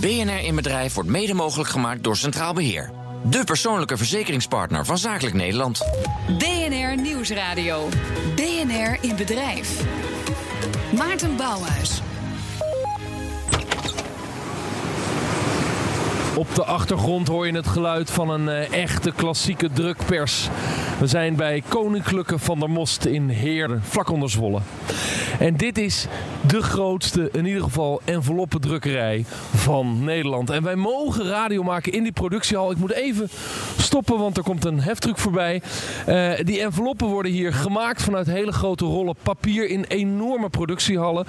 BNR 0.00 0.44
in 0.44 0.54
Bedrijf 0.54 0.94
wordt 0.94 1.08
mede 1.08 1.34
mogelijk 1.34 1.68
gemaakt 1.68 2.02
door 2.02 2.16
Centraal 2.16 2.52
Beheer. 2.52 2.90
De 3.22 3.44
persoonlijke 3.44 3.96
verzekeringspartner 3.96 4.84
van 4.84 4.98
Zakelijk 4.98 5.34
Nederland. 5.34 5.80
BNR 6.38 7.00
Nieuwsradio. 7.00 7.88
BNR 8.34 8.96
in 9.00 9.16
Bedrijf. 9.16 9.84
Maarten 10.96 11.36
Bouwhuis. 11.36 12.00
Op 16.34 16.54
de 16.54 16.64
achtergrond 16.64 17.28
hoor 17.28 17.46
je 17.46 17.52
het 17.52 17.66
geluid 17.66 18.10
van 18.10 18.30
een 18.30 18.46
uh, 18.46 18.72
echte 18.72 19.12
klassieke 19.12 19.70
drukpers. 19.72 20.48
We 20.98 21.06
zijn 21.06 21.36
bij 21.36 21.62
Koninklijke 21.68 22.38
van 22.38 22.60
der 22.60 22.70
Most 22.70 23.04
in 23.04 23.28
Heerden, 23.28 23.82
vlak 23.82 24.10
onder 24.10 24.30
Zwolle. 24.30 24.60
En 25.38 25.56
dit 25.56 25.78
is 25.78 26.06
de 26.46 26.62
grootste, 26.62 27.28
in 27.32 27.46
ieder 27.46 27.62
geval, 27.62 28.00
enveloppendrukkerij 28.04 29.24
van 29.54 30.04
Nederland. 30.04 30.50
En 30.50 30.62
wij 30.62 30.76
mogen 30.76 31.24
radio 31.24 31.62
maken 31.62 31.92
in 31.92 32.02
die 32.02 32.12
productiehal. 32.12 32.70
Ik 32.70 32.76
moet 32.76 32.92
even 32.92 33.28
stoppen, 33.78 34.18
want 34.18 34.36
er 34.36 34.42
komt 34.42 34.64
een 34.64 34.80
heftruck 34.80 35.18
voorbij. 35.18 35.62
Uh, 36.08 36.32
die 36.42 36.60
enveloppen 36.60 37.06
worden 37.06 37.32
hier 37.32 37.52
gemaakt 37.52 38.02
vanuit 38.02 38.26
hele 38.26 38.52
grote 38.52 38.84
rollen 38.84 39.16
papier 39.22 39.68
in 39.68 39.84
enorme 39.88 40.48
productiehallen. 40.48 41.26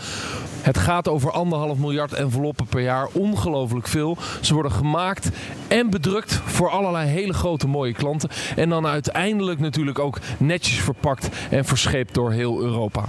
Het 0.62 0.78
gaat 0.78 1.08
over 1.08 1.32
anderhalf 1.32 1.78
miljard 1.78 2.14
enveloppen 2.14 2.66
per 2.66 2.82
jaar. 2.82 3.08
Ongelooflijk 3.12 3.88
veel. 3.88 4.18
Ze 4.42 4.54
worden 4.54 4.72
gemaakt 4.72 5.30
en 5.68 5.90
bedrukt 5.90 6.34
voor 6.46 6.70
allerlei 6.70 7.10
hele 7.10 7.34
grote 7.34 7.68
mooie 7.68 7.94
klanten. 7.94 8.30
En 8.56 8.70
dan 8.70 8.88
uiteindelijk 8.88 9.60
natuurlijk 9.60 10.00
ook 10.00 10.18
netjes 10.38 10.80
verpakt 10.80 11.30
en 11.50 11.66
verscheept 11.66 12.14
door 12.14 12.32
heel 12.32 12.62
Europa. 12.62 13.04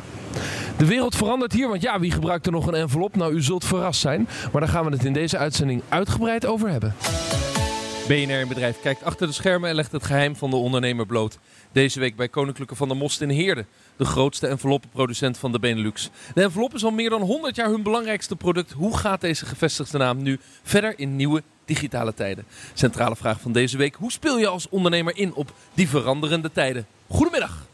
De 0.77 0.87
wereld 0.87 1.17
verandert 1.17 1.53
hier, 1.53 1.69
want 1.69 1.83
ja, 1.83 2.01
wie 2.01 2.11
gebruikt 2.11 2.47
er 2.47 2.53
nog 2.53 2.67
een 2.67 2.75
envelop? 2.75 3.17
Nou, 3.17 3.35
u 3.35 3.43
zult 3.43 3.65
verrast 3.65 4.01
zijn. 4.01 4.29
Maar 4.53 4.61
daar 4.61 4.71
gaan 4.71 4.85
we 4.85 4.91
het 4.91 5.05
in 5.05 5.13
deze 5.13 5.39
uitzending 5.39 5.83
uitgebreid 5.89 6.47
over 6.47 6.69
hebben. 6.71 6.95
BNR 8.11 8.47
Bedrijf 8.47 8.81
kijkt 8.81 9.03
achter 9.03 9.27
de 9.27 9.33
schermen 9.33 9.69
en 9.69 9.75
legt 9.75 9.93
het 9.93 10.05
geheim 10.05 10.37
van 10.37 10.51
de 10.51 10.57
ondernemer 10.57 11.07
bloot. 11.07 11.39
Deze 11.73 12.01
week 12.01 12.17
bij 12.17 12.29
Koninklijke 12.29 12.75
van 12.75 12.89
der 12.89 12.97
Most 12.97 13.21
in 13.21 13.29
Heerden, 13.29 13.67
de 13.97 14.05
grootste 14.05 14.47
enveloppenproducent 14.47 15.39
van 15.39 15.53
de 15.53 15.59
Benelux. 15.59 16.11
De 16.35 16.43
envelop 16.43 16.75
is 16.75 16.85
al 16.85 16.91
meer 16.91 17.11
dan 17.11 17.21
100 17.21 17.57
jaar 17.57 17.69
hun 17.69 17.83
belangrijkste 17.83 18.37
product. 18.37 18.73
Hoe 18.73 18.97
gaat 18.97 19.21
deze 19.21 19.47
gevestigde 19.47 19.99
naam 19.99 20.23
nu 20.23 20.39
verder 20.63 20.95
in 20.97 21.17
nieuwe 21.17 21.43
digitale 21.65 22.15
tijden? 22.15 22.45
Centrale 22.75 23.17
vraag 23.17 23.41
van 23.41 23.53
deze 23.53 23.77
week: 23.77 23.95
hoe 23.95 24.13
speel 24.13 24.39
je 24.39 24.47
als 24.47 24.69
ondernemer 24.69 25.17
in 25.17 25.35
op 25.35 25.53
die 25.75 25.89
veranderende 25.89 26.53
tijden? 26.53 26.87
Goedemiddag. 27.09 27.70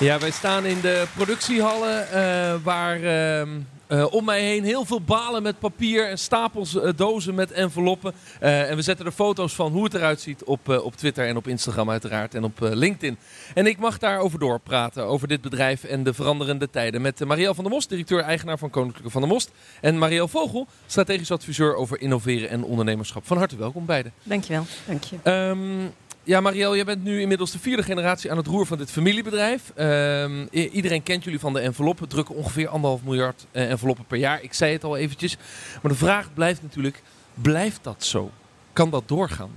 Ja, 0.00 0.18
wij 0.18 0.30
staan 0.30 0.64
in 0.64 0.80
de 0.80 1.06
productiehallen 1.14 2.06
uh, 2.14 2.54
waar 2.62 3.00
uh, 3.00 3.40
uh, 3.88 4.12
om 4.12 4.24
mij 4.24 4.42
heen 4.42 4.64
heel 4.64 4.84
veel 4.84 5.00
balen 5.00 5.42
met 5.42 5.58
papier 5.58 6.08
en 6.08 6.18
stapels 6.18 6.78
dozen 6.96 7.34
met 7.34 7.52
enveloppen. 7.52 8.12
en 8.40 8.76
we 8.76 8.82
zetten 8.82 9.06
er 9.06 9.12
foto's 9.12 9.54
van 9.54 9.72
hoe 9.72 9.84
het 9.84 9.94
eruit 9.94 10.20
ziet 10.20 10.44
op, 10.44 10.68
op 10.68 10.96
Twitter 10.96 11.26
en 11.26 11.36
op 11.36 11.48
Instagram 11.48 11.90
uiteraard 11.90 12.34
en 12.34 12.44
op 12.44 12.58
LinkedIn. 12.60 13.18
En 13.54 13.66
ik 13.66 13.78
mag 13.78 13.98
daarover 13.98 14.38
doorpraten, 14.38 15.04
over 15.04 15.28
dit 15.28 15.40
bedrijf 15.40 15.84
en 15.84 16.02
de 16.02 16.14
veranderende 16.14 16.70
tijden. 16.70 17.02
Met 17.02 17.24
Marielle 17.24 17.54
van 17.54 17.64
der 17.64 17.72
Most, 17.72 17.88
directeur-eigenaar 17.88 18.58
van 18.58 18.70
Koninklijke 18.70 19.10
van 19.10 19.20
der 19.20 19.30
Most. 19.30 19.50
En 19.80 19.98
Marielle 19.98 20.28
Vogel, 20.28 20.66
strategisch 20.86 21.30
adviseur 21.30 21.74
over 21.74 22.00
innoveren 22.00 22.48
en 22.48 22.64
ondernemerschap. 22.64 23.26
Van 23.26 23.36
harte 23.36 23.56
welkom 23.56 23.86
beiden. 23.86 24.12
Dankjewel. 24.22 24.66
Dank 24.86 25.04
je. 25.04 25.30
Um, 25.30 25.92
ja, 26.28 26.40
Marielle, 26.40 26.74
jij 26.74 26.84
bent 26.84 27.04
nu 27.04 27.20
inmiddels 27.20 27.50
de 27.50 27.58
vierde 27.58 27.82
generatie 27.82 28.30
aan 28.30 28.36
het 28.36 28.46
roer 28.46 28.66
van 28.66 28.78
dit 28.78 28.90
familiebedrijf. 28.90 29.72
Uh, 29.76 30.46
iedereen 30.50 31.02
kent 31.02 31.24
jullie 31.24 31.38
van 31.38 31.52
de 31.52 31.60
enveloppen. 31.60 32.08
Drukken 32.08 32.34
ongeveer 32.34 32.68
anderhalf 32.68 33.02
miljard 33.02 33.46
uh, 33.52 33.70
enveloppen 33.70 34.04
per 34.04 34.18
jaar. 34.18 34.42
Ik 34.42 34.52
zei 34.52 34.72
het 34.72 34.84
al 34.84 34.96
eventjes. 34.96 35.36
Maar 35.82 35.92
de 35.92 35.98
vraag 35.98 36.34
blijft 36.34 36.62
natuurlijk, 36.62 37.02
blijft 37.34 37.78
dat 37.82 38.04
zo? 38.04 38.30
Kan 38.72 38.90
dat 38.90 39.02
doorgaan? 39.06 39.50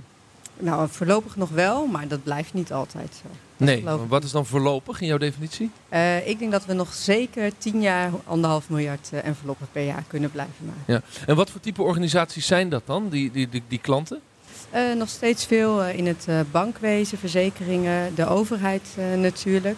Nou, 0.58 0.88
voorlopig 0.90 1.36
nog 1.36 1.48
wel, 1.48 1.86
maar 1.86 2.08
dat 2.08 2.22
blijft 2.22 2.54
niet 2.54 2.72
altijd 2.72 3.20
zo. 3.22 3.28
nee, 3.56 3.82
maar 3.82 4.08
wat 4.08 4.24
is 4.24 4.30
dan 4.30 4.46
voorlopig 4.46 5.00
in 5.00 5.06
jouw 5.06 5.18
definitie? 5.18 5.70
Uh, 5.90 6.28
ik 6.28 6.38
denk 6.38 6.52
dat 6.52 6.66
we 6.66 6.72
nog 6.72 6.94
zeker 6.94 7.52
tien 7.58 7.80
jaar 7.80 8.10
anderhalf 8.24 8.68
miljard 8.68 9.10
enveloppen 9.22 9.68
per 9.72 9.84
jaar 9.84 10.04
kunnen 10.06 10.30
blijven 10.30 10.66
maken. 10.66 10.82
Ja. 10.86 11.26
En 11.26 11.36
wat 11.36 11.50
voor 11.50 11.60
type 11.60 11.82
organisaties 11.82 12.46
zijn 12.46 12.68
dat 12.68 12.82
dan, 12.86 13.08
die, 13.08 13.30
die, 13.30 13.48
die, 13.48 13.62
die 13.68 13.78
klanten? 13.78 14.20
Uh, 14.74 14.92
nog 14.96 15.08
steeds 15.08 15.46
veel 15.46 15.82
uh, 15.82 15.98
in 15.98 16.06
het 16.06 16.26
uh, 16.28 16.40
bankwezen, 16.50 17.18
verzekeringen, 17.18 18.14
de 18.14 18.26
overheid 18.26 18.96
natuurlijk. 19.16 19.76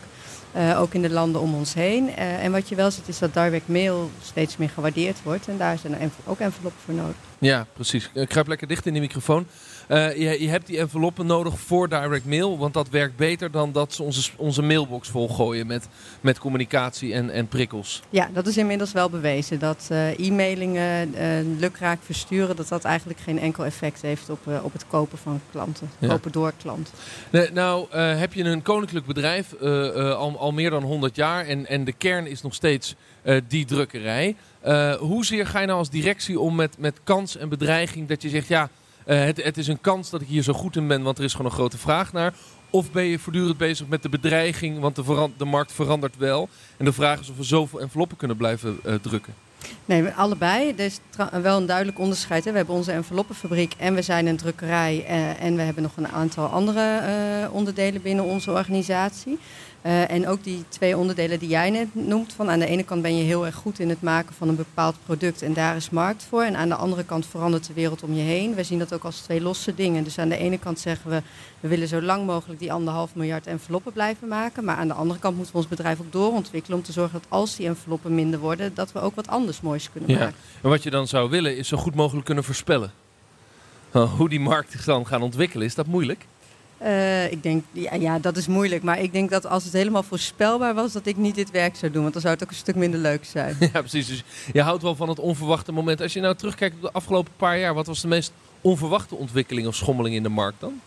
ook 0.77 0.95
in 0.95 1.03
de 1.03 1.11
landen 1.11 1.41
om 1.41 1.55
ons 1.55 1.75
heen. 1.75 2.15
en 2.17 2.53
wat 2.53 2.69
je 2.69 2.75
wel 2.75 2.91
ziet 2.91 3.09
is 3.09 3.19
dat 3.19 3.35
direct 3.35 3.69
mail 3.69 4.11
steeds 4.23 4.57
meer 4.57 4.69
gewaardeerd 4.69 5.23
wordt. 5.23 5.49
En 5.49 5.57
daar 5.59 5.79
zijn 5.79 6.01
er 6.01 6.11
ook 6.25 6.39
enveloppen 6.39 6.81
voor 6.85 6.95
nodig. 6.95 7.15
Ja, 7.39 7.67
precies. 7.73 8.11
Ik 8.15 8.29
kruip 8.29 8.47
lekker 8.47 8.69
dicht 8.69 8.87
in 8.87 8.93
die 8.93 9.03
microfoon. 9.03 9.47
Uh, 9.89 10.17
je, 10.17 10.43
je, 10.43 10.49
hebt 10.49 10.67
die 10.67 10.79
enveloppen 10.79 11.27
nodig 11.27 11.59
voor 11.59 11.89
direct 11.89 12.25
mail, 12.25 12.59
want 12.59 12.75
dat 12.75 12.89
werkt 12.89 13.17
beter 13.17 13.51
dan 13.51 13.73
dat 13.73 13.93
ze 13.93 14.03
onze, 14.03 14.31
onze 14.37 14.63
mailbox 14.63 15.09
volgooien 15.09 15.67
met, 15.67 15.89
met 16.21 16.39
communicatie 16.39 17.15
en, 17.15 17.31
en 17.31 17.49
prikkels. 17.49 18.03
Ja, 18.11 18.29
dat 18.33 18.47
is 18.47 18.57
inmiddels 18.57 18.93
wel 18.93 19.11
bewezen. 19.11 19.59
Dat 19.59 19.89
uh, 19.93 20.19
e-mailingen 20.19 21.15
uh, 21.15 21.59
lukraak 21.59 21.99
versturen, 22.03 22.57
dat 22.57 22.69
dat 22.69 22.85
eigenlijk 22.85 23.19
geen 23.21 23.39
enkel 23.39 23.65
effect 23.65 24.03
heeft 24.03 24.31
op, 24.31 24.39
op 24.63 24.73
het 24.73 24.87
kopen 24.87 25.19
van 25.19 25.41
klanten. 25.51 25.91
Ja. 25.99 26.09
Kopen 26.09 26.33
door 26.33 26.53
klant. 26.63 26.93
Nee, 27.31 27.51
nou, 27.53 27.97
heb 27.97 28.33
je 28.33 28.45
een 28.45 28.63
koninklijk 28.63 29.07
bedrijf 29.07 29.61
al, 29.61 30.39
al 30.39 30.53
meer 30.53 30.71
dan 30.71 30.83
100 30.83 31.17
jaar 31.17 31.47
en, 31.47 31.67
en 31.67 31.85
de 31.85 31.93
kern 31.93 32.27
is 32.27 32.43
nog 32.43 32.55
steeds 32.55 32.95
die 33.49 33.65
drukkerij. 33.65 34.37
hoezeer 34.99 35.47
ga 35.47 35.61
je 35.61 35.67
nou 35.67 35.79
als 35.79 35.91
directie 35.91 36.41
om 36.41 36.55
met, 36.55 36.79
met 36.79 37.01
kans 37.05 37.37
en 37.37 37.49
bedreiging 37.49 38.09
dat 38.09 38.23
je 38.23 38.29
zegt, 38.29 38.49
ja... 38.49 38.71
Uh, 39.07 39.25
het, 39.25 39.59
is 39.59 39.67
een 39.67 39.81
kans 39.81 40.11
dat 40.11 40.21
ik 40.21 40.29
hier 40.29 40.43
zo 40.43 40.53
goed 40.53 40.77
in 40.77 40.87
ben, 40.87 41.03
want 41.03 41.19
er 41.19 41.25
is 41.25 41.33
gewoon 41.33 41.47
een 41.47 41.57
grote 41.57 41.79
vraag 41.79 42.13
naar. 42.13 42.35
Of 42.71 42.91
ben 42.91 43.05
je 43.05 43.19
voortdurend 43.19 43.57
bezig 43.57 43.87
met 43.89 44.03
de 44.03 44.09
bedreiging, 44.09 44.81
want 44.81 44.97
de, 44.97 45.31
de 45.37 45.45
markt 45.45 45.73
verandert 45.73 46.17
wel. 46.17 46.49
En 46.77 46.85
de 46.85 46.93
vraag 46.93 47.21
is 47.21 47.31
of 47.31 47.37
we 47.37 47.43
zoveel 47.43 47.81
enveloppen 47.81 48.17
kunnen 48.17 48.37
blijven 48.37 48.79
uh, 48.87 48.95
drukken. 48.95 49.35
Nee, 49.85 50.09
allebei. 50.09 50.75
Er 50.77 50.85
is 50.85 51.01
wel 51.43 51.57
een 51.57 51.67
duidelijk 51.67 51.99
onderscheid. 51.99 52.45
Hè. 52.45 52.51
We 52.51 52.57
hebben 52.57 52.75
onze 52.75 52.93
enveloppenfabriek 52.93 53.75
en 53.79 53.95
we 53.95 54.03
zijn 54.03 54.27
een 54.27 54.37
drukkerij. 54.37 55.05
Uh, 55.09 55.43
en 55.43 55.57
we 55.57 55.63
hebben 55.63 55.83
nog 55.83 55.97
een 55.97 56.09
aantal 56.09 56.47
andere 56.47 57.01
onderdelen 57.51 58.03
binnen 58.03 58.25
onze 58.25 58.51
organisatie. 58.51 59.39
Uh, 59.87 60.11
en 60.11 60.29
ook 60.29 60.45
die 60.45 60.65
twee 60.69 60.97
onderdelen 60.97 61.39
die 61.39 61.49
jij 61.49 61.71
net 61.71 61.95
noemt. 61.95 62.33
Van 62.33 62.51
aan 62.51 62.59
de 62.59 62.67
ene 62.67 62.85
kant 62.85 63.03
ben 63.03 63.17
je 63.17 63.23
heel 63.23 63.47
erg 63.47 63.55
goed 63.55 63.79
in 63.79 63.89
het 63.89 64.03
maken 64.03 64.35
van 64.35 64.49
een 64.49 64.57
bepaald 64.57 64.97
product 65.05 65.43
en 65.43 65.53
daar 65.53 65.77
is 65.77 65.91
markt 65.91 66.23
voor. 66.29 66.43
En 66.43 66.57
aan 66.57 66.69
de 66.69 66.75
andere 66.75 67.05
kant 67.05 67.27
verandert 67.27 67.67
de 67.67 67.73
wereld 67.73 68.03
om 68.03 68.15
je 68.15 68.23
heen. 68.23 68.55
We 68.55 68.63
zien 68.63 68.79
dat 68.79 68.95
ook 68.95 69.05
als 69.05 69.21
twee 69.21 69.41
losse 69.41 69.75
dingen. 69.75 70.05
Dus 70.05 70.19
aan 70.19 70.29
de 70.29 70.37
ene 70.37 70.59
kant 70.59 70.79
zeggen 70.81 71.11
we, 71.11 71.23
we 71.61 71.69
willen 71.69 71.89
zo 71.89 72.03
lang 72.03 72.27
mogelijk 72.27 72.61
die 72.61 72.73
anderhalf 72.73 73.15
miljard 73.15 73.47
enveloppen 73.47 73.93
blijven 73.93 74.29
maken. 74.29 74.65
Maar 74.65 74.77
aan 74.77 74.89
de 74.89 74.95
andere 74.95 75.21
kant 75.21 75.37
moeten 75.37 75.53
we 75.55 75.61
ons 75.61 75.69
bedrijf 75.69 76.01
ook 76.01 76.13
doorontwikkelen 76.13 76.79
om 76.79 76.85
te 76.85 76.93
zorgen 76.93 77.21
dat 77.21 77.31
als 77.31 77.57
die 77.57 77.67
enveloppen 77.67 78.15
minder 78.15 78.41
worden, 78.41 78.75
dat 78.75 78.93
we 78.93 79.01
ook 79.01 79.15
wat 79.15 79.29
anders 79.29 79.61
moois 79.61 79.91
kunnen 79.93 80.11
ja. 80.11 80.19
maken. 80.19 80.37
En 80.63 80.69
wat 80.69 80.83
je 80.83 80.91
dan 80.91 81.09
zou 81.09 81.31
willen 81.31 81.57
is 81.57 81.69
zo 81.69 81.77
goed 81.77 81.95
mogelijk 81.95 82.25
kunnen 82.25 82.45
voorspellen. 82.45 82.93
Hoe 84.17 84.29
die 84.29 84.41
markt 84.41 84.71
zich 84.73 84.85
dan 84.85 85.07
gaat 85.07 85.21
ontwikkelen, 85.21 85.67
is 85.67 85.75
dat 85.75 85.87
moeilijk? 85.87 86.27
Uh, 86.85 87.33
ik 87.33 87.43
denk, 87.43 87.65
ja, 87.73 87.95
ja, 87.95 88.19
dat 88.19 88.37
is 88.37 88.47
moeilijk. 88.47 88.83
Maar 88.83 89.01
ik 89.01 89.13
denk 89.13 89.31
dat 89.31 89.47
als 89.47 89.65
het 89.65 89.73
helemaal 89.73 90.03
voorspelbaar 90.03 90.75
was, 90.75 90.93
dat 90.93 91.07
ik 91.07 91.17
niet 91.17 91.35
dit 91.35 91.51
werk 91.51 91.77
zou 91.77 91.93
doen. 91.93 92.03
Want 92.03 92.13
dan 92.13 92.23
zou 92.23 92.35
het 92.35 92.43
ook 92.43 92.51
een 92.51 92.57
stuk 92.57 92.75
minder 92.75 93.01
leuk 93.01 93.25
zijn. 93.25 93.57
Ja, 93.73 93.81
precies. 93.81 94.07
Dus 94.07 94.23
je 94.53 94.63
houdt 94.63 94.83
wel 94.83 94.95
van 94.95 95.09
het 95.09 95.19
onverwachte 95.19 95.73
moment. 95.73 96.01
Als 96.01 96.13
je 96.13 96.21
nou 96.21 96.35
terugkijkt 96.35 96.75
op 96.75 96.83
de 96.83 96.93
afgelopen 96.93 97.33
paar 97.37 97.59
jaar, 97.59 97.75
wat 97.75 97.87
was 97.87 98.01
de 98.01 98.09
meest 98.09 98.33
onverwachte 98.61 99.15
ontwikkeling 99.15 99.67
of 99.67 99.75
schommeling 99.75 100.15
in 100.15 100.23
de 100.23 100.29
markt 100.29 100.61
dan? 100.61 100.81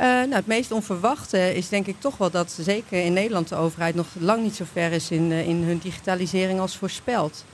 Uh, 0.00 0.06
nou, 0.06 0.34
het 0.34 0.46
meest 0.46 0.72
onverwachte 0.72 1.56
is 1.56 1.68
denk 1.68 1.86
ik 1.86 1.96
toch 1.98 2.16
wel 2.16 2.30
dat 2.30 2.58
zeker 2.60 3.04
in 3.04 3.12
Nederland 3.12 3.48
de 3.48 3.56
overheid 3.56 3.94
nog 3.94 4.06
lang 4.18 4.42
niet 4.42 4.56
zo 4.56 4.64
ver 4.72 4.92
is 4.92 5.10
in, 5.10 5.30
uh, 5.30 5.48
in 5.48 5.56
hun 5.56 5.78
digitalisering 5.78 6.60
als 6.60 6.76
voorspeld. 6.76 7.44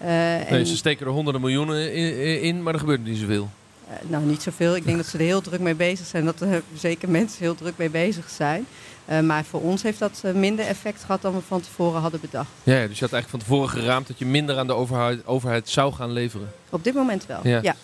nee, 0.00 0.44
en... 0.44 0.66
ze 0.66 0.76
steken 0.76 1.06
er 1.06 1.12
honderden 1.12 1.40
miljoenen 1.40 1.94
in, 1.94 2.42
in, 2.42 2.62
maar 2.62 2.72
er 2.72 2.80
gebeurt 2.80 3.04
niet 3.04 3.18
zoveel. 3.18 3.48
Uh, 3.88 4.10
nou, 4.10 4.24
niet 4.24 4.42
zoveel. 4.42 4.76
Ik 4.76 4.84
denk 4.84 4.96
dat 4.96 5.06
ze 5.06 5.18
er 5.18 5.24
heel 5.24 5.40
druk 5.40 5.60
mee 5.60 5.74
bezig 5.74 6.06
zijn. 6.06 6.24
Dat 6.24 6.40
er 6.40 6.62
zeker 6.74 7.08
mensen 7.08 7.38
heel 7.38 7.54
druk 7.54 7.76
mee 7.76 7.90
bezig 7.90 8.30
zijn. 8.30 8.66
Uh, 9.10 9.20
maar 9.20 9.44
voor 9.44 9.60
ons 9.60 9.82
heeft 9.82 9.98
dat 9.98 10.22
uh, 10.24 10.32
minder 10.32 10.66
effect 10.66 11.04
gehad 11.04 11.22
dan 11.22 11.34
we 11.34 11.40
van 11.40 11.60
tevoren 11.60 12.00
hadden 12.00 12.20
bedacht. 12.20 12.48
Ja, 12.62 12.86
dus 12.86 12.98
je 12.98 13.04
had 13.04 13.12
eigenlijk 13.12 13.28
van 13.28 13.38
tevoren 13.38 13.68
geraamd 13.68 14.06
dat 14.06 14.18
je 14.18 14.26
minder 14.26 14.58
aan 14.58 14.66
de 14.66 14.72
overheid, 14.72 15.26
overheid 15.26 15.68
zou 15.68 15.92
gaan 15.92 16.12
leveren. 16.12 16.52
Op 16.70 16.84
dit 16.84 16.94
moment 16.94 17.26
wel, 17.26 17.40
ja. 17.42 17.60
ja. 17.62 17.74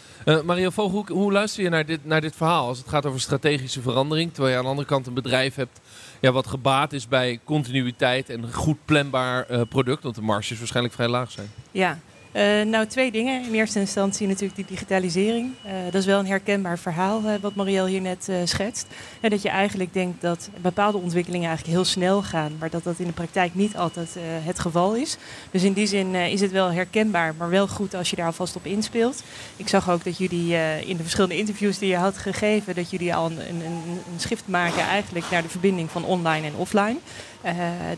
Mario 0.43 0.71
Vogel, 0.71 0.91
hoe, 0.91 1.13
hoe, 1.13 1.33
luister 1.33 1.63
je 1.63 1.69
naar 1.69 1.87
dit, 1.87 2.05
naar 2.05 2.21
dit 2.21 2.37
verhaal 2.37 2.67
als 2.67 2.79
het 2.79 2.89
gaat 2.89 3.07
over 3.07 3.21
strategische 3.21 3.81
verandering? 3.81 4.33
Terwijl 4.33 4.53
je 4.53 4.59
aan 4.59 4.65
de 4.65 4.71
andere 4.71 4.89
kant 4.89 5.07
een 5.07 5.15
bedrijf 5.15 5.55
hebt 5.55 5.81
ja, 6.21 6.33
wat 6.33 6.47
gebaat 6.47 6.93
is 6.93 7.09
bij 7.09 7.41
continuïteit 7.45 8.31
en 8.31 8.43
een 8.43 8.53
goed 8.53 8.79
planbaar 8.85 9.67
product. 9.67 10.03
Want 10.03 10.15
de 10.15 10.23
marges 10.23 10.59
waarschijnlijk 10.59 10.95
vrij 10.95 11.09
laag 11.09 11.31
zijn. 11.31 11.51
Ja, 11.71 11.99
Uh, 12.33 12.63
nou, 12.63 12.87
twee 12.87 13.11
dingen. 13.11 13.45
In 13.45 13.55
eerste 13.55 13.79
instantie 13.79 14.27
natuurlijk 14.27 14.57
die 14.57 14.65
digitalisering. 14.69 15.53
Uh, 15.67 15.73
dat 15.85 15.95
is 15.95 16.07
wel 16.07 16.19
een 16.19 16.27
herkenbaar 16.27 16.79
verhaal 16.79 17.23
uh, 17.25 17.33
wat 17.41 17.55
Marielle 17.55 17.89
hier 17.89 18.01
net 18.01 18.31
schetst. 18.45 18.87
dat 19.21 19.43
je 19.43 19.49
eigenlijk 19.49 19.93
denkt 19.93 20.21
dat 20.21 20.51
bepaalde 20.61 20.99
ontwikkelingen 20.99 21.49
eigenlijk 21.49 21.77
heel 21.77 21.85
snel 21.85 22.23
gaan, 22.23 22.53
maar 22.59 22.71
dat 22.71 22.85
dat 22.85 22.99
in 22.99 23.07
de 23.07 23.13
praktijk 23.13 23.55
niet 23.55 23.77
altijd 23.77 24.17
het 24.21 24.59
geval 24.59 24.95
is. 24.95 25.17
Dus 25.51 25.63
in 25.63 25.73
die 25.73 25.87
zin 25.87 26.15
is 26.15 26.41
het 26.41 26.51
wel 26.51 26.71
herkenbaar, 26.71 27.35
maar 27.39 27.51
wel 27.51 27.69
goed 27.69 27.95
als 27.95 28.11
je 28.11 28.17
daar 28.17 28.27
alvast 28.27 28.57
op 28.57 28.67
inspeelt. 28.67 29.23
Ik 29.57 29.69
zag 29.69 29.91
ook 29.91 30.05
dat 30.05 30.19
jullie 30.19 30.57
in 30.87 30.97
de 30.97 31.03
verschillende 31.03 31.37
interviews 31.37 31.79
die 31.79 31.89
je 31.89 31.97
had 31.97 32.19
gegeven, 32.19 32.75
dat 32.75 32.91
jullie 32.91 33.15
al 33.15 33.27
een, 33.27 33.39
een, 33.39 33.65
een 34.13 34.21
schrift 34.21 34.49
maken 34.49 34.83
eigenlijk 34.83 35.31
naar 35.31 35.43
de 35.43 35.49
verbinding 35.49 35.91
van 35.91 36.05
online 36.05 36.47
en 36.47 36.55
offline. 36.57 36.97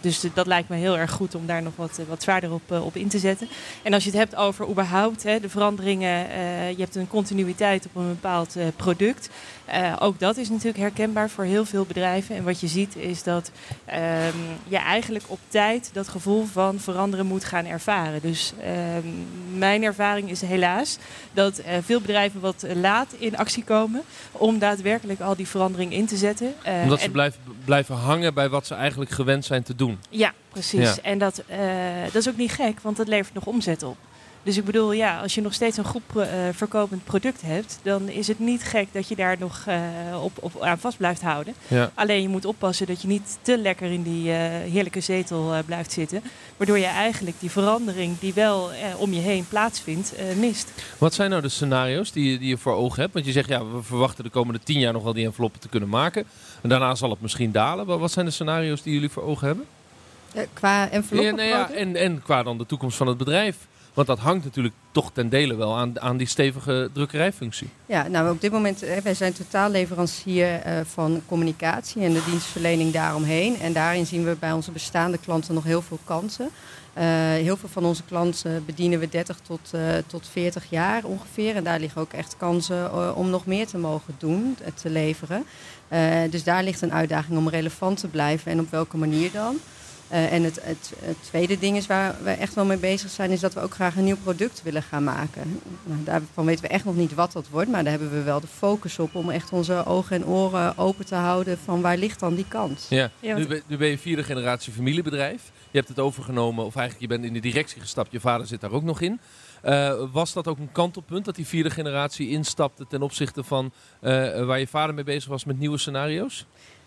Dus 0.00 0.24
dat 0.34 0.46
lijkt 0.46 0.68
me 0.68 0.76
heel 0.76 0.98
erg 0.98 1.10
goed 1.10 1.34
om 1.34 1.46
daar 1.46 1.62
nog 1.62 1.72
wat, 1.76 2.00
wat 2.08 2.22
zwaarder 2.22 2.52
op, 2.52 2.70
op 2.70 2.96
in 2.96 3.08
te 3.08 3.18
zetten. 3.18 3.48
En 3.82 3.92
als 3.92 4.04
je 4.04 4.10
het 4.10 4.18
hebt 4.18 4.23
over 4.36 4.68
überhaupt 4.68 5.22
hè, 5.22 5.40
de 5.40 5.48
veranderingen, 5.48 6.26
uh, 6.26 6.70
je 6.70 6.78
hebt 6.78 6.94
een 6.94 7.08
continuïteit 7.08 7.86
op 7.86 7.96
een 7.96 8.08
bepaald 8.08 8.56
product. 8.76 9.28
ook 9.98 10.18
dat 10.18 10.36
is 10.36 10.48
natuurlijk 10.48 10.78
herkenbaar 10.78 11.30
voor 11.30 11.44
heel 11.44 11.64
veel 11.64 11.84
bedrijven. 11.84 12.36
En 12.36 12.44
wat 12.44 12.60
je 12.60 12.66
ziet 12.66 12.96
is 12.96 13.22
dat 13.22 13.50
um, 13.88 14.40
je 14.68 14.76
eigenlijk 14.76 15.24
op 15.26 15.38
tijd 15.48 15.90
dat 15.92 16.08
gevoel 16.08 16.44
van 16.44 16.78
veranderen 16.78 17.26
moet 17.26 17.44
gaan 17.44 17.66
ervaren. 17.66 18.20
Dus 18.22 18.52
um, 18.96 19.26
mijn 19.58 19.82
ervaring 19.82 20.30
is 20.30 20.40
helaas 20.40 20.98
dat 21.32 21.62
veel 21.80 22.00
bedrijven 22.00 22.40
wat 22.40 22.64
laat 22.74 23.12
in 23.18 23.36
actie 23.36 23.64
komen 23.64 24.02
om 24.32 24.58
daadwerkelijk 24.58 25.20
al 25.20 25.36
die 25.36 25.48
verandering 25.48 25.92
in 25.92 26.06
te 26.06 26.16
zetten. 26.16 26.54
Omdat 26.82 27.00
ze 27.00 27.10
blijven, 27.10 27.40
blijven 27.64 27.94
hangen 27.94 28.34
bij 28.34 28.48
wat 28.48 28.66
ze 28.66 28.74
eigenlijk 28.74 29.10
gewend 29.10 29.44
zijn 29.44 29.62
te 29.62 29.74
doen. 29.74 29.98
Ja, 30.10 30.32
precies. 30.48 31.00
En 31.00 31.18
dat, 31.18 31.42
uh, 31.50 31.56
dat 32.04 32.14
is 32.14 32.28
ook 32.28 32.36
niet 32.36 32.52
gek, 32.52 32.80
want 32.80 32.96
dat 32.96 33.08
levert 33.08 33.34
nog 33.34 33.46
omzet 33.46 33.82
op. 33.82 33.96
Dus 34.44 34.56
ik 34.56 34.64
bedoel, 34.64 34.92
ja, 34.92 35.20
als 35.20 35.34
je 35.34 35.40
nog 35.40 35.54
steeds 35.54 35.76
een 35.76 35.84
goed 35.84 36.02
uh, 36.16 36.24
verkopend 36.52 37.04
product 37.04 37.42
hebt, 37.42 37.78
dan 37.82 38.08
is 38.08 38.28
het 38.28 38.38
niet 38.38 38.62
gek 38.62 38.88
dat 38.92 39.08
je 39.08 39.16
daar 39.16 39.36
nog 39.38 39.64
uh, 39.68 40.22
op, 40.22 40.32
op, 40.40 40.62
aan 40.62 40.78
vast 40.78 40.96
blijft 40.96 41.22
houden. 41.22 41.54
Ja. 41.68 41.90
Alleen 41.94 42.22
je 42.22 42.28
moet 42.28 42.44
oppassen 42.44 42.86
dat 42.86 43.02
je 43.02 43.08
niet 43.08 43.38
te 43.42 43.58
lekker 43.58 43.90
in 43.90 44.02
die 44.02 44.28
uh, 44.28 44.34
heerlijke 44.72 45.00
zetel 45.00 45.54
blijft 45.66 45.92
zitten. 45.92 46.22
Waardoor 46.56 46.78
je 46.78 46.84
eigenlijk 46.84 47.40
die 47.40 47.50
verandering 47.50 48.18
die 48.18 48.34
wel 48.34 48.70
om 48.98 49.12
je 49.12 49.20
heen 49.20 49.46
plaatsvindt, 49.48 50.14
mist. 50.36 50.70
Wat 50.98 51.14
zijn 51.14 51.30
nou 51.30 51.42
de 51.42 51.48
scenario's 51.48 52.12
die, 52.12 52.38
die 52.38 52.48
je 52.48 52.58
voor 52.58 52.74
ogen 52.74 53.00
hebt? 53.00 53.12
Want 53.12 53.26
je 53.26 53.32
zegt, 53.32 53.48
ja, 53.48 53.66
we 53.66 53.82
verwachten 53.82 54.24
de 54.24 54.30
komende 54.30 54.60
tien 54.64 54.78
jaar 54.78 54.92
nog 54.92 55.02
wel 55.02 55.12
die 55.12 55.26
enveloppen 55.26 55.60
te 55.60 55.68
kunnen 55.68 55.88
maken. 55.88 56.24
En 56.60 56.68
daarna 56.68 56.94
zal 56.94 57.10
het 57.10 57.20
misschien 57.20 57.52
dalen. 57.52 57.86
Wat 57.86 58.12
zijn 58.12 58.26
de 58.26 58.32
scenario's 58.32 58.82
die 58.82 58.94
jullie 58.94 59.10
voor 59.10 59.22
ogen 59.22 59.46
hebben? 59.46 59.64
qua 60.52 60.90
enveloppen? 60.90 61.30
Ja, 61.30 61.36
nou 61.36 61.48
ja, 61.48 61.70
en, 61.70 61.96
en 61.96 62.22
qua 62.22 62.42
dan 62.42 62.58
de 62.58 62.66
toekomst 62.66 62.96
van 62.96 63.06
het 63.06 63.16
bedrijf. 63.16 63.56
Want 63.94 64.06
dat 64.06 64.18
hangt 64.18 64.44
natuurlijk 64.44 64.74
toch 64.90 65.10
ten 65.12 65.28
dele 65.28 65.54
wel 65.54 65.76
aan, 65.76 66.00
aan 66.00 66.16
die 66.16 66.26
stevige 66.26 66.90
drukkerijfunctie. 66.92 67.68
Ja, 67.86 68.08
nou 68.08 68.30
op 68.30 68.40
dit 68.40 68.52
moment, 68.52 68.80
hè, 68.80 69.02
wij 69.02 69.14
zijn 69.14 69.32
totaalleverancier 69.32 70.66
uh, 70.66 70.80
van 70.84 71.22
communicatie 71.26 72.02
en 72.02 72.12
de 72.12 72.24
dienstverlening 72.30 72.92
daaromheen. 72.92 73.60
En 73.60 73.72
daarin 73.72 74.06
zien 74.06 74.24
we 74.24 74.36
bij 74.38 74.52
onze 74.52 74.70
bestaande 74.70 75.18
klanten 75.18 75.54
nog 75.54 75.64
heel 75.64 75.82
veel 75.82 75.98
kansen. 76.04 76.48
Uh, 76.98 77.02
heel 77.18 77.56
veel 77.56 77.68
van 77.68 77.84
onze 77.84 78.02
klanten 78.02 78.64
bedienen 78.64 78.98
we 78.98 79.08
30 79.08 79.38
tot, 79.42 79.70
uh, 79.74 79.80
tot 80.06 80.28
40 80.30 80.64
jaar 80.68 81.04
ongeveer. 81.04 81.56
En 81.56 81.64
daar 81.64 81.80
liggen 81.80 82.00
ook 82.00 82.12
echt 82.12 82.36
kansen 82.36 83.16
om 83.16 83.30
nog 83.30 83.46
meer 83.46 83.66
te 83.66 83.78
mogen 83.78 84.14
doen, 84.18 84.56
te 84.74 84.90
leveren. 84.90 85.44
dus 86.30 86.44
daar 86.44 86.62
ligt 86.62 86.82
een 86.82 86.92
uitdaging 86.92 87.38
om 87.38 87.48
relevant 87.48 88.00
te 88.00 88.08
blijven 88.08 88.52
en 88.52 88.60
op 88.60 88.70
welke 88.70 88.96
manier 88.96 89.30
dan. 89.32 89.56
Uh, 90.12 90.32
en 90.32 90.42
het, 90.42 90.58
het, 90.62 90.92
het, 90.98 91.16
tweede 91.20 91.58
ding 91.58 91.76
is 91.76 91.86
waar 91.86 92.14
we 92.22 92.30
echt 92.30 92.54
wel 92.54 92.64
mee 92.64 92.76
bezig 92.76 93.10
zijn, 93.10 93.30
is 93.30 93.40
dat 93.40 93.54
we 93.54 93.60
ook 93.60 93.74
graag 93.74 93.96
een 93.96 94.04
nieuw 94.04 94.16
product 94.22 94.62
willen 94.62 94.82
gaan 94.82 95.04
maken. 95.04 95.60
Nou, 95.84 96.04
daarvan 96.04 96.44
weten 96.44 96.62
we 96.62 96.68
echt 96.68 96.84
nog 96.84 96.96
niet 96.96 97.14
wat 97.14 97.32
dat 97.32 97.48
wordt, 97.48 97.70
maar 97.70 97.82
daar 97.82 97.92
hebben 97.92 98.10
we 98.10 98.22
wel 98.22 98.40
de 98.40 98.46
focus 98.46 98.98
op 98.98 99.14
om 99.14 99.30
echt 99.30 99.50
onze 99.50 99.84
ogen 99.86 100.16
en 100.16 100.26
oren 100.26 100.78
open 100.78 101.06
te 101.06 101.14
houden 101.14 101.58
van 101.58 101.80
waar 101.80 101.96
ligt 101.96 102.20
dan 102.20 102.34
die 102.34 102.48
kans. 102.48 102.86
Ja, 102.88 103.10
nu, 103.20 103.46
ben, 103.46 103.62
nu 103.66 103.76
ben 103.76 103.88
je 103.88 103.98
vierde 103.98 104.24
generatie 104.24 104.72
familiebedrijf. 104.72 105.52
Je 105.70 105.78
hebt 105.78 105.88
het 105.88 105.98
overgenomen, 105.98 106.64
of 106.64 106.76
eigenlijk 106.76 107.10
je 107.10 107.18
bent 107.18 107.28
in 107.28 107.32
de 107.32 107.48
directie 107.48 107.80
gestapt, 107.80 108.12
je 108.12 108.20
vader 108.20 108.46
zit 108.46 108.60
daar 108.60 108.72
ook 108.72 108.82
nog 108.82 109.00
in. 109.00 109.20
Uh, 109.64 110.02
was 110.12 110.32
dat 110.32 110.48
ook 110.48 110.58
een 110.58 110.72
kantelpunt 110.72 111.24
dat 111.24 111.34
die 111.34 111.46
vierde 111.46 111.70
generatie 111.70 112.28
instapte 112.28 112.86
ten 112.86 113.02
opzichte 113.02 113.44
van 113.44 113.72
uh, 114.02 114.10
waar 114.46 114.58
je 114.58 114.66
vader 114.66 114.94
mee 114.94 115.04
bezig 115.04 115.28
was 115.28 115.44
met 115.44 115.58
nieuwe 115.58 115.78
scenario's? 115.78 116.46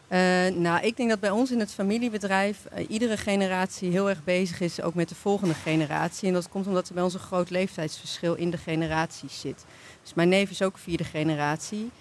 Uh, 0.09 0.19
nou, 0.47 0.85
ik 0.85 0.97
denk 0.97 1.09
dat 1.09 1.19
bij 1.19 1.29
ons 1.29 1.51
in 1.51 1.59
het 1.59 1.71
familiebedrijf 1.71 2.57
uh, 2.77 2.89
iedere 2.89 3.17
generatie 3.17 3.91
heel 3.91 4.09
erg 4.09 4.23
bezig 4.23 4.59
is, 4.59 4.81
ook 4.81 4.93
met 4.93 5.09
de 5.09 5.15
volgende 5.15 5.53
generatie. 5.53 6.27
En 6.27 6.33
dat 6.33 6.49
komt 6.49 6.67
omdat 6.67 6.87
er 6.87 6.93
bij 6.93 7.03
ons 7.03 7.13
een 7.13 7.19
groot 7.19 7.49
leeftijdsverschil 7.49 8.35
in 8.35 8.49
de 8.49 8.57
generaties 8.57 9.39
zit. 9.39 9.65
Dus 10.03 10.13
mijn 10.13 10.29
neef 10.29 10.49
is 10.49 10.61
ook 10.61 10.77
vierde 10.77 11.03
generatie. 11.03 11.91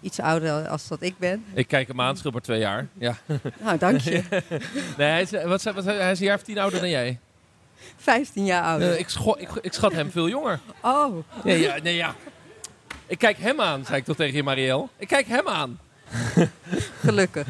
Iets 0.00 0.20
ouder 0.20 0.68
als 0.68 0.88
dat 0.88 1.02
ik 1.02 1.18
ben. 1.18 1.44
Ik 1.54 1.68
kijk 1.68 1.88
hem 1.88 2.00
aan, 2.00 2.16
maar 2.32 2.40
twee 2.40 2.58
jaar. 2.58 2.86
Ja. 2.98 3.16
Nou, 3.64 3.78
dank 3.78 4.00
je. 4.00 4.22
nee, 4.98 5.08
hij 5.08 5.22
is, 5.22 5.30
wat, 5.30 5.62
wat, 5.62 5.84
hij 5.84 6.10
is 6.10 6.20
een 6.20 6.26
jaar 6.26 6.36
of 6.36 6.42
tien 6.42 6.58
ouder 6.58 6.80
dan 6.80 6.88
jij. 6.88 7.18
Vijftien 7.96 8.44
jaar 8.44 8.62
ouder. 8.62 8.98
Ik, 8.98 9.08
ik, 9.38 9.50
ik, 9.60 9.72
schat 9.72 9.92
hem 9.92 10.10
veel 10.10 10.28
jonger. 10.28 10.60
Oh. 10.82 11.16
Nee, 11.44 11.60
ja, 11.60 11.76
nee, 11.82 11.94
ja. 11.94 12.14
Ik 13.06 13.18
kijk 13.18 13.38
hem 13.38 13.60
aan, 13.60 13.84
zei 13.84 13.98
ik 13.98 14.04
toch 14.04 14.16
tegen 14.16 14.36
je, 14.36 14.42
Marielle. 14.42 14.88
Ik 14.96 15.08
kijk 15.08 15.26
hem 15.26 15.48
aan. 15.48 15.78
Gelukkig. 17.04 17.46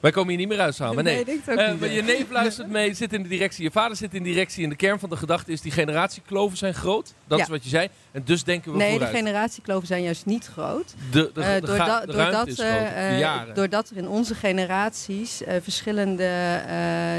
Wij 0.00 0.10
komen 0.10 0.28
hier 0.28 0.38
niet 0.38 0.48
meer 0.48 0.60
uit 0.60 0.74
samen. 0.74 1.04
Nee, 1.04 1.24
nee 1.24 1.40
uh, 1.48 1.80
maar 1.80 1.90
je 1.90 2.02
neef 2.02 2.30
luistert 2.30 2.68
mee, 2.68 2.94
zit 2.94 3.12
in 3.12 3.22
de 3.22 3.28
directie. 3.28 3.64
Je 3.64 3.70
vader 3.70 3.96
zit 3.96 4.14
in 4.14 4.22
de 4.22 4.28
directie. 4.28 4.64
En 4.64 4.70
de 4.70 4.76
kern 4.76 4.98
van 4.98 5.10
de 5.10 5.16
gedachte 5.16 5.52
is 5.52 5.60
die 5.60 5.72
generatiekloven 5.72 6.58
zijn 6.58 6.74
groot. 6.74 7.14
Dat 7.26 7.40
is 7.40 7.48
wat 7.48 7.62
je 7.62 7.68
zei. 7.68 7.88
En 8.12 8.22
dus 8.24 8.44
denken 8.44 8.72
we 8.72 8.78
nee, 8.78 8.90
vooruit. 8.90 9.12
Nee, 9.12 9.22
de 9.22 9.28
generatiekloven 9.28 9.86
zijn 9.86 10.02
juist 10.02 10.26
niet 10.26 10.46
groot. 10.52 10.94
De, 11.10 11.30
de, 11.34 11.40
uh, 11.40 11.54
de, 11.54 11.60
doordat, 11.66 12.06
de 12.06 12.12
doordat, 12.12 12.46
is 12.46 12.58
groot, 12.58 13.54
doordat 13.54 13.90
er 13.90 13.96
in 13.96 14.08
onze 14.08 14.34
generaties 14.34 15.40
verschillende 15.62 16.62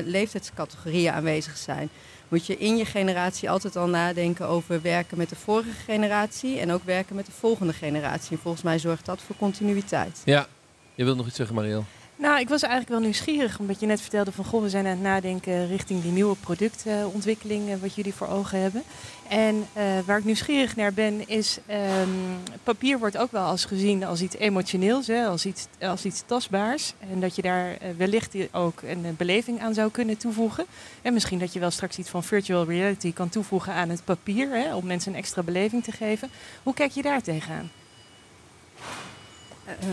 leeftijdscategorieën 0.06 1.14
aanwezig 1.14 1.58
zijn 1.58 1.90
moet 2.32 2.46
je 2.46 2.58
in 2.58 2.78
je 2.78 2.86
generatie 2.86 3.50
altijd 3.50 3.76
al 3.76 3.88
nadenken 3.88 4.48
over 4.48 4.82
werken 4.82 5.18
met 5.18 5.30
de 5.30 5.36
vorige 5.36 5.72
generatie 5.86 6.60
en 6.60 6.72
ook 6.72 6.84
werken 6.84 7.16
met 7.16 7.26
de 7.26 7.32
volgende 7.32 7.74
generatie. 7.74 8.32
En 8.32 8.42
volgens 8.42 8.64
mij 8.64 8.80
zorgt 8.80 9.06
dat 9.06 9.22
voor 9.22 9.36
continuïteit. 9.36 10.22
Ja, 10.26 10.48
je 10.96 11.04
wilt 11.04 11.18
nog 11.18 11.28
iets 11.28 11.36
zeggen, 11.36 11.56
Marielle? 11.56 11.84
Nou, 12.22 12.40
ik 12.40 12.50
was 12.50 12.62
eigenlijk 12.62 12.92
wel 12.92 13.02
nieuwsgierig, 13.02 13.60
omdat 13.60 13.80
je 13.80 13.86
net 13.86 14.02
vertelde 14.02 14.32
van 14.32 14.46
goh, 14.46 14.62
we 14.62 14.70
zijn 14.70 14.86
aan 14.86 14.92
het 14.92 15.02
nadenken 15.02 15.68
richting 15.68 16.02
die 16.02 16.12
nieuwe 16.12 16.36
productontwikkeling 16.36 17.70
uh, 17.70 17.76
wat 17.82 17.96
jullie 17.96 18.14
voor 18.14 18.28
ogen 18.28 18.62
hebben. 18.62 18.84
En 19.28 19.56
uh, 19.56 19.84
waar 20.06 20.18
ik 20.18 20.24
nieuwsgierig 20.24 20.76
naar 20.76 20.94
ben, 20.94 21.28
is 21.28 21.58
um, 22.02 22.38
papier 22.64 23.00
wordt 23.00 23.18
ook 23.18 23.32
wel 23.32 23.44
als 23.44 23.66
gezien 23.66 24.04
als 24.04 24.22
iets 24.22 24.36
emotioneels, 24.36 25.08
hè, 25.08 25.26
als, 25.26 25.46
iets, 25.46 25.68
als 25.80 26.06
iets 26.06 26.24
tastbaars. 26.26 26.94
En 27.12 27.20
dat 27.20 27.36
je 27.36 27.42
daar 27.42 27.70
uh, 27.70 27.78
wellicht 27.98 28.36
ook 28.52 28.82
een 28.82 29.16
beleving 29.18 29.62
aan 29.62 29.74
zou 29.74 29.92
kunnen 29.92 30.18
toevoegen. 30.18 30.66
En 31.02 31.14
misschien 31.14 31.40
dat 31.40 31.54
je 31.54 31.60
wel 31.60 31.72
straks 31.72 31.98
iets 31.98 32.10
van 32.10 32.24
virtual 32.24 32.66
reality 32.66 33.14
kan 33.14 33.30
toevoegen 33.30 33.74
aan 33.74 33.90
het 33.90 34.06
papier, 34.06 34.50
hè, 34.50 34.76
om 34.76 34.86
mensen 34.86 35.12
een 35.12 35.18
extra 35.18 35.44
beleving 35.44 35.84
te 35.84 35.92
geven. 35.92 36.30
Hoe 36.64 36.74
kijk 36.74 36.92
je 36.92 37.02
daar 37.02 37.22
tegenaan? 37.22 37.81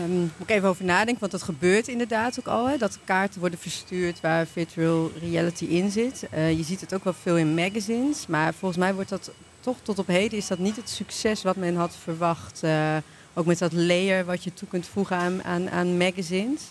Um, 0.03 0.19
moet 0.19 0.49
ik 0.49 0.49
even 0.49 0.69
over 0.69 0.85
nadenken, 0.85 1.19
want 1.19 1.31
dat 1.31 1.43
gebeurt 1.43 1.87
inderdaad 1.87 2.39
ook 2.39 2.47
al. 2.47 2.67
Hè, 2.67 2.77
dat 2.77 2.99
kaarten 3.03 3.39
worden 3.39 3.59
verstuurd 3.59 4.21
waar 4.21 4.45
virtual 4.45 5.11
reality 5.21 5.65
in 5.65 5.91
zit. 5.91 6.27
Uh, 6.33 6.57
je 6.57 6.63
ziet 6.63 6.81
het 6.81 6.93
ook 6.93 7.03
wel 7.03 7.13
veel 7.21 7.37
in 7.37 7.53
magazines. 7.53 8.27
Maar 8.27 8.53
volgens 8.53 8.79
mij 8.79 8.93
wordt 8.93 9.09
dat 9.09 9.31
toch 9.59 9.77
tot 9.81 9.99
op 9.99 10.07
heden 10.07 10.37
is 10.37 10.47
dat 10.47 10.59
niet 10.59 10.75
het 10.75 10.89
succes 10.89 11.43
wat 11.43 11.55
men 11.55 11.75
had 11.75 11.95
verwacht. 12.03 12.63
Uh, 12.63 12.97
ook 13.33 13.45
met 13.45 13.59
dat 13.59 13.73
layer 13.73 14.25
wat 14.25 14.43
je 14.43 14.53
toe 14.53 14.67
kunt 14.67 14.87
voegen 14.87 15.15
aan, 15.15 15.43
aan, 15.43 15.69
aan 15.69 15.97
magazines. 15.97 16.61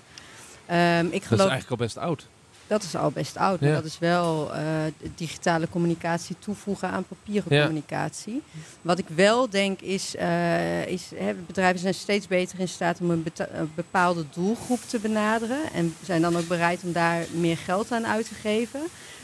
Um, 0.71 1.07
ik 1.07 1.25
geloof... 1.25 1.29
Dat 1.29 1.39
is 1.39 1.47
eigenlijk 1.47 1.71
al 1.71 1.77
best 1.77 1.97
oud. 1.97 2.27
Dat 2.69 2.83
is 2.83 2.97
al 2.97 3.11
best 3.11 3.37
oud. 3.37 3.61
Maar 3.61 3.73
dat 3.73 3.85
is 3.85 3.99
wel 3.99 4.55
uh, 4.55 4.61
digitale 5.15 5.69
communicatie 5.69 6.37
toevoegen 6.39 6.89
aan 6.89 7.05
papieren 7.05 7.49
communicatie. 7.49 8.43
Wat 8.83 8.99
ik 8.99 9.07
wel 9.15 9.51
denk 9.51 9.81
is, 9.81 10.15
uh, 10.15 10.87
is 10.87 11.11
hè, 11.15 11.35
bedrijven 11.35 11.81
zijn 11.81 11.95
steeds 11.95 12.27
beter 12.27 12.61
in 12.61 12.69
staat 12.69 13.01
om 13.01 13.11
een, 13.11 13.25
een, 13.37 13.71
bepaalde 13.75 14.25
doelgroep 14.35 14.81
te 14.87 14.99
benaderen. 14.99 15.73
En 15.73 15.95
zijn 16.05 16.23
dan 16.23 16.37
ook 16.37 16.49
bereid 16.49 16.83
om 16.83 16.93
daar 16.93 17.25
meer 17.35 17.57
geld 17.57 17.93
aan 17.93 18.07
uit 18.07 18.29
te 18.29 18.35
geven. 18.35 18.81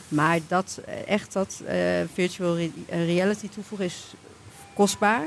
Maar 0.08 0.38
dat 0.48 0.80
echt 1.06 1.32
dat 1.32 1.62
uh, 1.62 1.70
virtual 2.12 2.56
reality 2.88 3.48
toevoegen 3.48 3.86
is 3.86 4.14
kostbaar. 4.74 5.26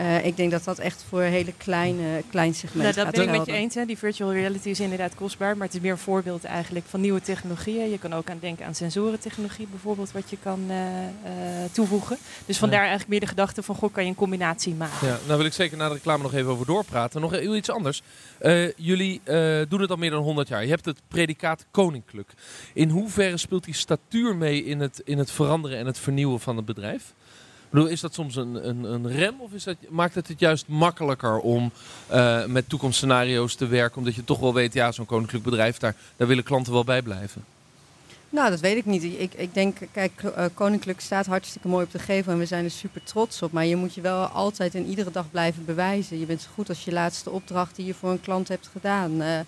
Uh, 0.00 0.24
ik 0.24 0.36
denk 0.36 0.50
dat 0.50 0.64
dat 0.64 0.78
echt 0.78 1.04
voor 1.08 1.22
een 1.22 1.30
hele 1.30 1.52
kleine, 1.56 2.22
klein 2.30 2.54
segment 2.54 2.82
nou, 2.82 2.94
dat 2.94 3.04
gaat 3.04 3.14
ben 3.14 3.34
ik 3.34 3.38
met 3.38 3.46
je 3.46 3.52
eens. 3.52 3.74
Hè. 3.74 3.84
Die 3.84 3.98
virtual 3.98 4.32
reality 4.32 4.68
is 4.68 4.80
inderdaad 4.80 5.14
kostbaar. 5.14 5.56
Maar 5.56 5.66
het 5.66 5.76
is 5.76 5.82
meer 5.82 5.92
een 5.92 5.98
voorbeeld 5.98 6.44
eigenlijk 6.44 6.86
van 6.88 7.00
nieuwe 7.00 7.20
technologieën. 7.20 7.90
Je 7.90 7.98
kan 7.98 8.12
ook 8.12 8.30
aan 8.30 8.38
denken 8.40 8.66
aan 8.66 8.74
sensorentechnologie 8.74 9.66
bijvoorbeeld, 9.70 10.12
wat 10.12 10.30
je 10.30 10.36
kan 10.42 10.60
uh, 10.68 10.76
uh, 10.76 11.64
toevoegen. 11.72 12.16
Dus 12.46 12.58
vandaar 12.58 12.80
eigenlijk 12.80 13.10
meer 13.10 13.20
de 13.20 13.26
gedachte 13.26 13.62
van, 13.62 13.74
goh, 13.74 13.92
kan 13.92 14.02
je 14.02 14.08
een 14.08 14.16
combinatie 14.16 14.74
maken. 14.74 15.06
Ja, 15.06 15.18
nou 15.26 15.36
wil 15.36 15.46
ik 15.46 15.52
zeker 15.52 15.76
na 15.76 15.88
de 15.88 15.94
reclame 15.94 16.22
nog 16.22 16.34
even 16.34 16.50
over 16.50 16.66
doorpraten. 16.66 17.20
Nog 17.20 17.30
heel 17.30 17.56
iets 17.56 17.70
anders. 17.70 18.02
jullie 18.76 19.20
doen 19.68 19.80
het 19.80 19.90
al 19.90 19.96
meer 19.96 20.10
dan 20.10 20.22
100 20.22 20.48
jaar. 20.48 20.62
Je 20.62 20.70
hebt 20.70 20.84
het 20.84 21.00
predicaat 21.08 21.66
koninklijk. 21.70 22.32
In 22.72 22.88
hoeverre 22.88 23.36
speelt 23.36 23.64
die 23.64 23.74
statuur 23.74 24.36
mee 24.36 24.64
in 24.64 24.80
het, 24.80 25.02
in 25.04 25.18
het 25.18 25.30
veranderen 25.30 25.78
en 25.78 25.86
het 25.86 25.98
vernieuwen 25.98 26.40
van 26.40 26.56
het 26.56 26.64
bedrijf? 26.64 27.12
Bedoel, 27.74 27.88
is 27.88 28.00
dat 28.00 28.14
soms 28.14 28.36
een, 28.36 28.68
een, 28.68 28.84
een 28.84 29.08
rem 29.08 29.34
of 29.38 29.52
is 29.52 29.64
dat, 29.64 29.76
maakt 29.88 30.14
het 30.14 30.28
het 30.28 30.40
juist 30.40 30.68
makkelijker 30.68 31.38
om 31.38 31.72
uh, 32.12 32.44
met 32.44 32.68
toekomstscenario's 32.68 33.54
te 33.54 33.66
werken? 33.66 33.98
Omdat 33.98 34.14
je 34.14 34.24
toch 34.24 34.38
wel 34.40 34.54
weet, 34.54 34.72
ja, 34.72 34.92
zo'n 34.92 35.06
koninklijk 35.06 35.44
bedrijf, 35.44 35.78
daar, 35.78 35.96
daar 36.16 36.28
willen 36.28 36.44
klanten 36.44 36.72
wel 36.72 36.84
bij 36.84 37.02
blijven. 37.02 37.44
Nou, 38.34 38.50
dat 38.50 38.60
weet 38.60 38.76
ik 38.76 38.84
niet. 38.84 39.02
Ik, 39.02 39.34
ik 39.34 39.54
denk, 39.54 39.78
kijk, 39.92 40.22
uh, 40.22 40.44
Koninklijk 40.54 41.00
staat 41.00 41.26
hartstikke 41.26 41.68
mooi 41.68 41.84
op 41.84 41.90
de 41.90 41.98
gevel 41.98 42.32
en 42.32 42.38
we 42.38 42.46
zijn 42.46 42.64
er 42.64 42.70
super 42.70 43.02
trots 43.02 43.42
op. 43.42 43.52
Maar 43.52 43.66
je 43.66 43.76
moet 43.76 43.94
je 43.94 44.00
wel 44.00 44.24
altijd 44.24 44.74
en 44.74 44.86
iedere 44.86 45.10
dag 45.10 45.30
blijven 45.30 45.64
bewijzen. 45.64 46.18
Je 46.18 46.26
bent 46.26 46.40
zo 46.40 46.48
goed 46.54 46.68
als 46.68 46.84
je 46.84 46.92
laatste 46.92 47.30
opdracht 47.30 47.76
die 47.76 47.86
je 47.86 47.94
voor 47.94 48.10
een 48.10 48.20
klant 48.20 48.48
hebt 48.48 48.70
gedaan. 48.72 49.22
Uh, 49.22 49.38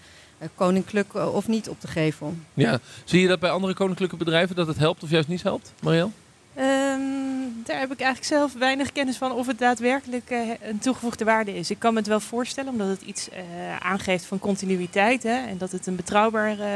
koninklijk 0.55 1.15
of 1.15 1.49
niet 1.49 1.69
op 1.69 1.81
de 1.81 1.89
gevel. 1.89 2.35
Ja, 2.55 2.81
zie 3.05 3.21
je 3.21 3.29
dat 3.29 3.41
bij 3.41 3.51
andere 3.51 3.75
koninklijke 3.75 4.17
bedrijven 4.17 4.57
dat 4.57 4.67
het 4.67 4.79
helpt 4.79 5.03
of 5.03 5.11
juist 5.11 5.29
niet 5.29 5.43
helpt, 5.43 5.73
Marielle? 5.81 6.11
Um, 6.59 7.63
daar 7.65 7.79
heb 7.79 7.93
ik 7.93 8.01
eigenlijk 8.01 8.25
zelf 8.25 8.53
weinig 8.59 8.93
kennis 8.93 9.17
van 9.17 9.33
of 9.33 9.47
het 9.47 9.59
daadwerkelijk 9.59 10.31
uh, 10.31 10.39
een 10.63 10.79
toegevoegde 10.79 11.25
waarde 11.25 11.55
is. 11.55 11.71
Ik 11.71 11.79
kan 11.79 11.93
me 11.93 11.99
het 11.99 12.09
wel 12.09 12.21
voorstellen, 12.21 12.73
omdat 12.73 12.89
het 12.89 13.03
iets 13.03 13.29
uh, 13.29 13.39
aangeeft 13.79 14.25
van 14.25 14.39
continuïteit. 14.39 15.23
Hè, 15.23 15.47
en 15.47 15.59
dat 15.59 15.73
het 15.73 15.87
een 15.87 15.97
betrouwbaar 15.97 16.59
uh, 16.59 16.67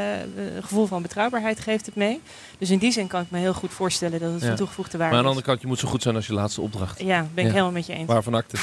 gevoel 0.59 0.85
van 0.85 1.01
betrouwbaarheid 1.01 1.59
geeft 1.59 1.85
het 1.85 1.95
mee. 1.95 2.21
Dus 2.57 2.69
in 2.69 2.77
die 2.77 2.91
zin 2.91 3.07
kan 3.07 3.21
ik 3.21 3.31
me 3.31 3.39
heel 3.39 3.53
goed 3.53 3.71
voorstellen 3.71 4.19
dat 4.19 4.33
het 4.33 4.41
ja. 4.41 4.49
een 4.49 4.55
toegevoegde 4.55 4.97
waarde 4.97 5.15
is. 5.15 5.21
Maar 5.21 5.27
aan 5.27 5.33
de 5.33 5.39
andere 5.39 5.47
kant, 5.47 5.61
je 5.61 5.67
moet 5.67 5.79
zo 5.79 5.87
goed 5.87 6.01
zijn 6.01 6.15
als 6.15 6.27
je 6.27 6.33
laatste 6.33 6.61
opdracht. 6.61 7.01
Ja, 7.01 7.19
ben 7.19 7.43
ik 7.43 7.49
ja. 7.49 7.51
helemaal 7.51 7.71
met 7.71 7.85
je 7.85 7.93
eens. 7.93 8.07
Waarvan 8.07 8.33
acte. 8.33 8.57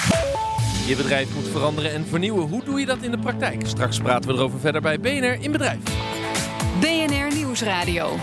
Je 0.87 0.97
bedrijf 0.97 1.35
moet 1.35 1.49
veranderen 1.49 1.93
en 1.93 2.07
vernieuwen. 2.07 2.49
Hoe 2.49 2.65
doe 2.65 2.81
je 2.81 2.87
dat 2.87 2.99
in 3.03 3.11
de 3.11 3.19
praktijk? 3.19 3.67
Straks 3.67 3.99
praten 3.99 4.31
we 4.31 4.37
erover 4.37 4.61
verder 4.61 4.81
bij 4.81 5.01
BNR 5.01 5.37
in 5.41 5.53
Bedrijf. 5.53 5.79
BNR 6.81 7.35
Nieuwsradio. 7.35 8.17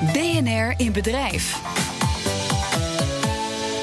BNR 0.00 0.74
in 0.76 0.92
bedrijf. 0.92 1.75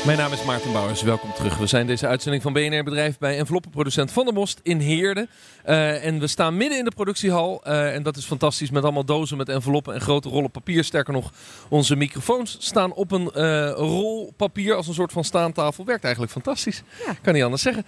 Mijn 0.06 0.18
naam 0.18 0.32
is 0.32 0.44
Maarten 0.44 0.74
Bouwers, 0.74 1.02
welkom 1.02 1.34
terug. 1.34 1.58
We 1.58 1.68
zijn 1.68 1.88
deze 1.88 2.08
uitzending 2.08 2.44
van 2.44 2.54
BNR 2.54 2.84
Bedrijf 2.84 3.18
bij 3.18 3.38
enveloppenproducent 3.38 4.12
Van 4.12 4.26
der 4.26 4.34
Most 4.34 4.60
in 4.64 4.80
Heerde. 4.80 5.28
Uh, 5.66 6.06
en 6.06 6.20
we 6.20 6.28
staan 6.28 6.58
midden 6.58 6.78
in 6.78 6.84
de 6.84 6.92
productiehal 6.96 7.62
uh, 7.68 7.96
en 7.96 8.04
dat 8.04 8.18
is 8.18 8.26
fantastisch 8.26 8.72
met 8.72 8.84
allemaal 8.84 9.06
dozen 9.06 9.38
met 9.38 9.50
enveloppen 9.50 9.94
en 9.94 10.02
grote 10.02 10.30
rollen 10.30 10.52
papier. 10.52 10.84
Sterker 10.84 11.14
nog, 11.14 11.32
onze 11.70 11.96
microfoons 11.96 12.58
staan 12.60 12.94
op 12.94 13.12
een 13.12 13.32
uh, 13.36 13.72
rol 13.72 14.34
papier 14.38 14.76
als 14.76 14.88
een 14.88 14.94
soort 14.94 15.12
van 15.12 15.24
staantafel. 15.24 15.86
Werkt 15.86 16.04
eigenlijk 16.04 16.34
fantastisch, 16.34 16.84
ja. 17.06 17.14
kan 17.22 17.34
niet 17.34 17.44
anders 17.44 17.62
zeggen. 17.62 17.86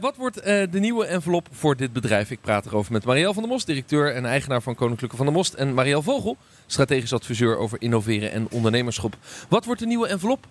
wat 0.00 0.16
wordt 0.16 0.44
de 0.44 0.80
nieuwe 0.80 1.06
envelop 1.06 1.48
voor 1.52 1.76
dit 1.76 1.92
bedrijf? 1.92 2.30
Ik 2.30 2.40
praat 2.40 2.66
erover 2.66 2.92
met 2.92 3.04
Marielle 3.04 3.32
van 3.32 3.42
der 3.42 3.52
Most, 3.52 3.66
directeur 3.66 4.14
en 4.14 4.24
eigenaar 4.24 4.62
van 4.62 4.74
Koninklijke 4.74 5.16
Van 5.16 5.26
der 5.26 5.34
Most. 5.34 5.54
En 5.54 5.74
Marielle 5.74 6.02
Vogel, 6.02 6.36
strategisch 6.66 7.12
adviseur 7.12 7.56
over 7.56 7.82
innoveren 7.82 8.32
en 8.32 8.46
ondernemerschap. 8.50 9.16
Wat 9.48 9.64
wordt 9.64 9.80
de 9.80 9.86
nieuwe 9.86 10.06
envelop? 10.06 10.46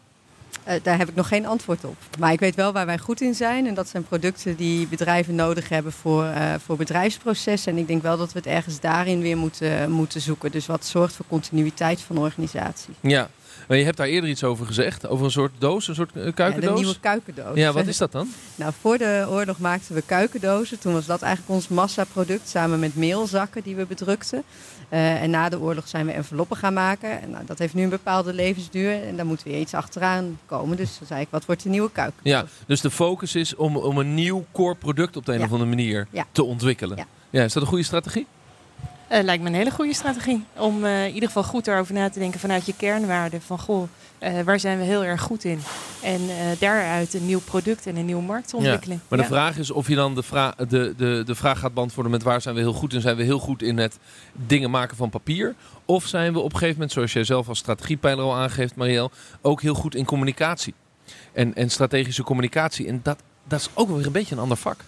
Uh, 0.68 0.74
daar 0.84 0.98
heb 0.98 1.10
ik 1.10 1.16
nog 1.16 1.28
geen 1.28 1.46
antwoord 1.46 1.84
op. 1.84 1.96
Maar 2.20 2.32
ik 2.32 2.40
weet 2.40 2.56
wel 2.56 2.72
waar 2.72 2.86
wij 2.86 2.98
goed 2.98 3.22
in 3.22 3.34
zijn. 3.34 3.68
En 3.68 3.74
dat 3.74 3.88
zijn 3.88 4.04
producten 4.04 4.56
die 4.56 4.88
bedrijven 4.88 5.36
nodig 5.36 5.70
hebben 5.70 5.92
voor, 5.92 6.24
uh, 6.24 6.54
voor 6.66 6.78
bedrijfsprocessen. 6.78 7.72
En 7.72 7.78
ik 7.78 7.88
denk 7.88 8.02
wel 8.02 8.18
dat 8.18 8.32
we 8.34 8.40
het 8.40 8.48
ergens 8.48 8.80
daarin 8.80 9.22
weer 9.22 9.38
moeten, 9.38 9.92
moeten 9.92 10.22
zoeken. 10.22 10.52
Dus 10.52 10.66
wat 10.66 10.86
zorgt 10.86 11.16
voor 11.16 11.26
continuïteit 11.30 12.02
van 12.02 12.18
organisatie. 12.18 12.94
Ja, 13.00 13.30
maar 13.68 13.78
je 13.78 13.84
hebt 13.84 13.98
daar 13.98 14.08
eerder 14.08 14.30
iets 14.30 14.44
over 14.44 14.66
gezegd. 14.66 15.08
Over 15.08 15.26
een 15.26 15.32
soort 15.32 15.52
doos, 15.58 15.88
een 15.88 15.96
soort 15.96 16.12
kuikendoos. 16.12 16.64
Ja, 16.64 16.70
de 16.70 16.82
nieuwe 16.82 17.00
kuikendoos. 17.00 17.58
Ja, 17.58 17.72
wat 17.72 17.88
is 17.88 17.98
dat 17.98 18.12
dan? 18.12 18.30
nou, 18.56 18.74
voor 18.82 18.98
de 18.98 19.26
oorlog 19.30 19.60
maakten 19.60 19.96
we 19.96 20.02
kuikendozen. 20.02 20.80
Toen 20.80 20.94
was 20.94 21.06
dat 21.06 21.22
eigenlijk 21.22 21.56
ons 21.56 21.68
massaproduct 21.68 22.50
samen 22.50 22.80
met 22.80 22.96
meelzakken 22.96 23.64
die 23.64 23.76
we 23.76 23.86
bedrukten. 23.86 24.44
Uh, 24.90 25.22
en 25.22 25.30
na 25.30 25.50
de 25.50 25.60
oorlog 25.60 25.88
zijn 25.88 26.06
we 26.06 26.12
enveloppen 26.12 26.58
gaan 26.58 26.74
maken. 26.74 27.22
En 27.22 27.30
nou, 27.30 27.46
dat 27.46 27.60
heeft 27.60 27.74
nu 27.74 27.84
een 27.84 27.90
bepaalde 27.90 28.34
levensduur. 28.34 29.04
En 29.04 29.16
daar 29.16 29.26
moet 29.26 29.44
weer 29.44 29.60
iets 29.60 29.74
achteraan 29.74 30.40
komen. 30.46 30.78
Dus 30.78 30.98
dan 30.98 31.08
zei 31.08 31.22
ik, 31.22 31.28
wat 31.30 31.46
wordt 31.46 31.64
de 31.64 31.70
nieuwe 31.70 31.92
kuikendoos? 31.92 32.34
Ja, 32.34 32.46
dus 32.66 32.82
de 32.82 32.92
focus 32.92 33.36
is 33.36 33.56
om, 33.56 33.78
om 33.78 33.98
een 33.98 34.14
nieuw 34.14 34.46
core 34.52 34.76
product 34.76 35.18
op 35.18 35.26
de 35.26 35.32
een 35.32 35.40
ja. 35.40 35.46
of 35.46 35.52
andere 35.52 35.70
manier 35.70 36.08
ja. 36.12 36.26
te 36.32 36.44
ontwikkelen. 36.44 36.98
Ja. 36.98 37.06
ja, 37.30 37.44
is 37.44 37.54
dat 37.54 37.64
een 37.64 37.70
goede 37.70 37.84
strategie? 37.84 38.28
Uh, 39.12 39.24
lijkt 39.24 39.44
me 39.44 39.50
een 39.50 39.56
hele 39.56 39.72
goede 39.72 39.94
strategie. 39.94 40.46
Om 40.58 40.84
uh, 40.84 41.06
in 41.06 41.14
ieder 41.14 41.28
geval 41.28 41.44
goed 41.44 41.68
erover 41.68 41.94
na 41.94 42.10
te 42.10 42.20
denken 42.20 42.40
vanuit 42.40 42.66
je 42.66 42.74
kernwaarden. 42.78 43.42
Van 43.42 43.60
goh, 43.60 43.88
uh, 44.20 44.42
waar 44.42 44.60
zijn 44.60 44.78
we 44.78 44.84
heel 44.84 45.04
erg 45.04 45.22
goed 45.22 45.44
in? 45.44 45.60
En 46.04 46.22
daaruit 46.60 47.14
een 47.14 47.26
nieuw 47.26 47.40
product 47.40 47.86
en 47.86 47.96
een 47.96 48.06
nieuwe 48.06 48.24
markt 48.24 48.48
te 48.48 48.56
ontwikkelen. 48.56 48.96
Ja, 48.96 49.04
maar 49.08 49.20
de 49.20 49.26
vraag 49.26 49.58
is 49.58 49.72
of 49.72 49.88
je 49.88 49.96
dan 49.96 50.16
de, 50.16 50.24
vra 50.24 50.54
de, 50.58 50.94
de, 50.98 51.24
de 51.26 51.36
vraag 51.36 51.60
gaat 51.60 51.74
beantwoorden 51.74 52.12
met 52.12 52.24
waar 52.24 52.42
zijn 52.42 52.56
we 52.56 52.62
heel 52.62 52.74
goed 52.74 52.94
in? 52.94 53.02
Zijn 53.02 53.16
we 53.16 53.24
heel 53.24 53.40
goed 53.40 53.62
in 53.62 53.78
het 53.78 53.98
dingen 54.34 54.70
maken 54.70 54.98
van 54.98 55.10
papier? 55.10 55.56
Of 55.86 56.08
zijn 56.08 56.34
we 56.34 56.40
op 56.40 56.46
een 56.46 56.52
gegeven 56.52 56.74
moment, 56.74 56.92
zoals 56.92 57.14
jij 57.14 57.24
zelf 57.24 57.48
als 57.48 57.60
strategiepijler 57.60 58.26
al 58.26 58.36
aangeeft, 58.36 58.76
Marielle, 58.76 59.12
ook 59.42 59.62
heel 59.62 59.74
goed 59.74 59.96
in 59.96 60.06
communicatie? 60.06 60.74
En, 61.34 61.56
en 61.56 61.70
strategische 61.70 62.24
communicatie. 62.24 62.88
En 62.88 63.00
dat, 63.04 63.18
dat 63.48 63.60
is 63.60 63.70
ook 63.74 63.90
weer 63.90 64.06
een 64.06 64.12
beetje 64.12 64.36
een 64.36 64.42
ander 64.42 64.58
vak. 64.58 64.84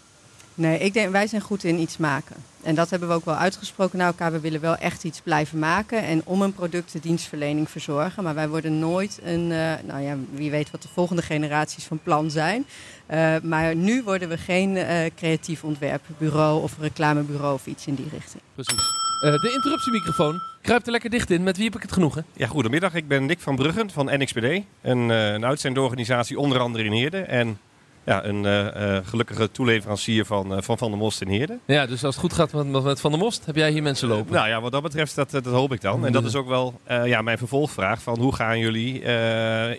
Nee, 0.54 0.80
ik 0.80 0.94
denk 0.94 1.12
wij 1.12 1.28
zijn 1.28 1.42
goed 1.42 1.64
in 1.64 1.80
iets 1.80 1.98
maken. 1.98 2.36
En 2.64 2.76
dat 2.76 2.90
hebben 2.90 3.08
we 3.08 3.14
ook 3.14 3.26
wel 3.26 3.36
uitgesproken 3.36 3.98
naar 3.98 4.08
elkaar. 4.08 4.32
We 4.32 4.40
willen 4.40 4.62
wel 4.62 4.76
echt 4.76 5.04
iets 5.04 5.22
blijven 5.22 5.60
maken 5.60 6.04
en 6.04 6.22
om 6.26 6.42
een 6.42 6.54
product 6.54 6.92
de 6.92 7.00
dienstverlening 7.00 7.70
verzorgen. 7.70 8.24
Maar 8.24 8.36
wij 8.36 8.50
worden 8.50 8.80
nooit 8.80 9.20
een, 9.24 9.50
uh, 9.52 9.74
nou 9.86 10.02
ja, 10.02 10.16
wie 10.34 10.52
weet 10.52 10.72
wat 10.72 10.82
de 10.82 10.88
volgende 10.94 11.22
generaties 11.22 11.84
van 11.84 12.00
plan 12.04 12.32
zijn. 12.32 12.66
Uh, 13.12 13.36
maar 13.44 13.76
nu 13.76 14.04
worden 14.04 14.30
we 14.30 14.38
geen 14.38 14.76
uh, 14.76 15.06
creatief 15.16 15.64
ontwerpbureau 15.64 16.62
of 16.64 16.78
reclamebureau 16.80 17.54
of 17.54 17.66
iets 17.66 17.88
in 17.88 17.96
die 17.96 18.08
richting. 18.12 18.44
Precies. 18.54 18.84
de 19.22 19.52
interruptiemicrofoon 19.54 20.42
kruipt 20.62 20.86
er 20.86 20.92
lekker 20.92 21.10
dicht 21.10 21.30
in. 21.30 21.44
Met 21.44 21.56
wie 21.56 21.66
heb 21.66 21.76
ik 21.76 21.82
het 21.82 21.92
genoegen? 21.92 22.26
Ja, 22.34 22.48
goedemiddag. 22.48 22.94
Ik 22.94 23.08
ben 23.08 23.26
Nick 23.26 23.40
van 23.40 23.56
Bruggen 23.56 23.90
van 23.90 24.06
NXPD. 24.06 24.64
Een, 24.82 25.10
een 25.10 25.46
uitzendorganisatie 25.46 26.40
onder 26.40 26.60
andere 26.60 26.84
in 26.84 26.92
Heerde. 26.92 27.20
En 27.20 27.60
ja, 28.04 28.26
een 28.26 28.44
uh, 28.44 28.98
gelukkige 29.04 29.52
toeleverancier 29.52 30.26
van, 30.26 30.52
uh, 30.52 30.58
van 30.62 30.78
Van 30.78 30.90
der 30.90 31.00
Most 31.00 31.22
in 31.22 31.28
Heerde. 31.28 31.58
Ja, 31.66 31.86
dus 31.86 32.04
als 32.04 32.16
het 32.16 32.24
goed 32.24 32.34
gaat 32.34 32.54
met, 32.54 32.84
met 32.84 33.02
Van 33.02 33.12
der 33.12 33.20
Most, 33.20 33.46
heb 33.46 33.56
jij 33.56 33.72
hier 33.72 33.84
mensen 33.84 34.08
lopen? 34.08 34.34
nou 34.34 34.48
ja, 34.48 34.62
wat 34.62 34.72
dat 34.72 34.82
betreft, 34.82 35.16
dat, 35.16 35.32
dat 35.32 35.46
hoop 35.46 35.74
ik 35.74 35.82
dan. 35.82 36.06
En 36.06 36.12
dat 36.12 36.26
is 36.26 36.36
ook 36.36 36.48
wel 36.48 36.80
ja, 36.86 37.22
mijn 37.22 37.38
vervolgvraag 37.38 38.02
van 38.02 38.20
hoe 38.20 38.36
gaan 38.36 38.60
jullie 38.60 39.02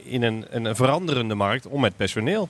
in 0.05 0.23
een, 0.23 0.47
een 0.51 0.77
veranderende 0.77 1.35
markt 1.35 1.67
om 1.67 1.81
met 1.81 1.97
personeel? 1.97 2.49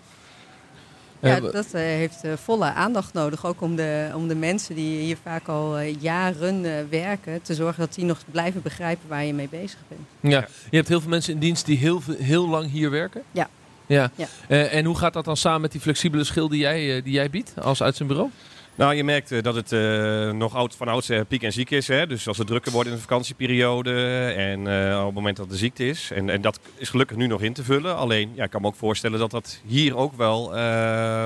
Ja, 1.21 1.41
dat 1.41 1.67
heeft 1.73 2.21
volle 2.35 2.73
aandacht 2.73 3.13
nodig. 3.13 3.47
Ook 3.47 3.61
om 3.61 3.77
de, 3.77 4.11
om 4.15 4.29
de 4.29 4.35
mensen 4.35 4.75
die 4.75 5.01
hier 5.01 5.17
vaak 5.23 5.49
al 5.49 5.81
jaren 5.81 6.89
werken, 6.91 7.43
te 7.43 7.55
zorgen 7.55 7.81
dat 7.81 7.95
die 7.95 8.05
nog 8.05 8.19
blijven 8.31 8.63
begrijpen 8.63 9.09
waar 9.09 9.25
je 9.25 9.35
mee 9.35 9.49
bezig 9.49 9.79
bent. 9.89 10.33
Ja, 10.33 10.47
je 10.71 10.77
hebt 10.77 10.89
heel 10.89 11.01
veel 11.01 11.11
mensen 11.11 11.33
in 11.33 11.39
dienst 11.39 11.67
die 11.67 11.79
heel, 11.79 12.03
heel 12.19 12.49
lang 12.49 12.71
hier 12.71 12.91
werken? 12.91 13.23
Ja. 13.33 13.49
Ja. 13.93 14.11
ja. 14.17 14.27
Uh, 14.49 14.75
en 14.75 14.85
hoe 14.85 14.99
gaat 14.99 15.13
dat 15.13 15.25
dan 15.25 15.37
samen 15.37 15.61
met 15.61 15.73
die 15.73 15.81
flexibele 15.81 16.25
schil 16.25 16.49
die 16.49 16.59
jij, 16.59 16.97
uh, 16.97 17.05
die 17.05 17.13
jij 17.13 17.31
biedt 17.31 17.53
als 17.61 17.83
uitzendbureau? 17.83 18.31
Nou, 18.75 18.95
je 18.95 19.05
merkt 19.05 19.33
uh, 19.33 19.43
dat 19.43 19.55
het 19.55 19.73
uh, 19.73 20.31
nog 20.31 20.55
oud, 20.55 20.77
van 20.77 20.89
oudsher 20.89 21.25
piek 21.25 21.43
en 21.43 21.53
ziek 21.53 21.71
is. 21.71 21.89
Hè? 21.89 22.07
Dus 22.07 22.29
als 22.29 22.39
het 22.39 22.47
drukker 22.47 22.73
wordt 22.73 22.89
in 22.89 22.95
de 22.95 23.01
vakantieperiode 23.01 23.93
en 24.37 24.61
uh, 24.61 24.99
op 24.99 25.07
het 25.07 25.15
moment 25.15 25.37
dat 25.37 25.51
de 25.51 25.57
ziekte 25.57 25.87
is. 25.87 26.11
En, 26.15 26.31
en 26.31 26.41
dat 26.41 26.61
is 26.77 26.89
gelukkig 26.89 27.17
nu 27.17 27.27
nog 27.27 27.43
in 27.43 27.53
te 27.53 27.65
vullen. 27.65 27.97
Alleen, 27.97 28.31
ja, 28.35 28.45
ik 28.45 28.51
kan 28.51 28.61
me 28.61 28.67
ook 28.67 28.75
voorstellen 28.75 29.19
dat 29.19 29.31
dat 29.31 29.61
hier 29.67 29.97
ook 29.97 30.17
wel 30.17 30.45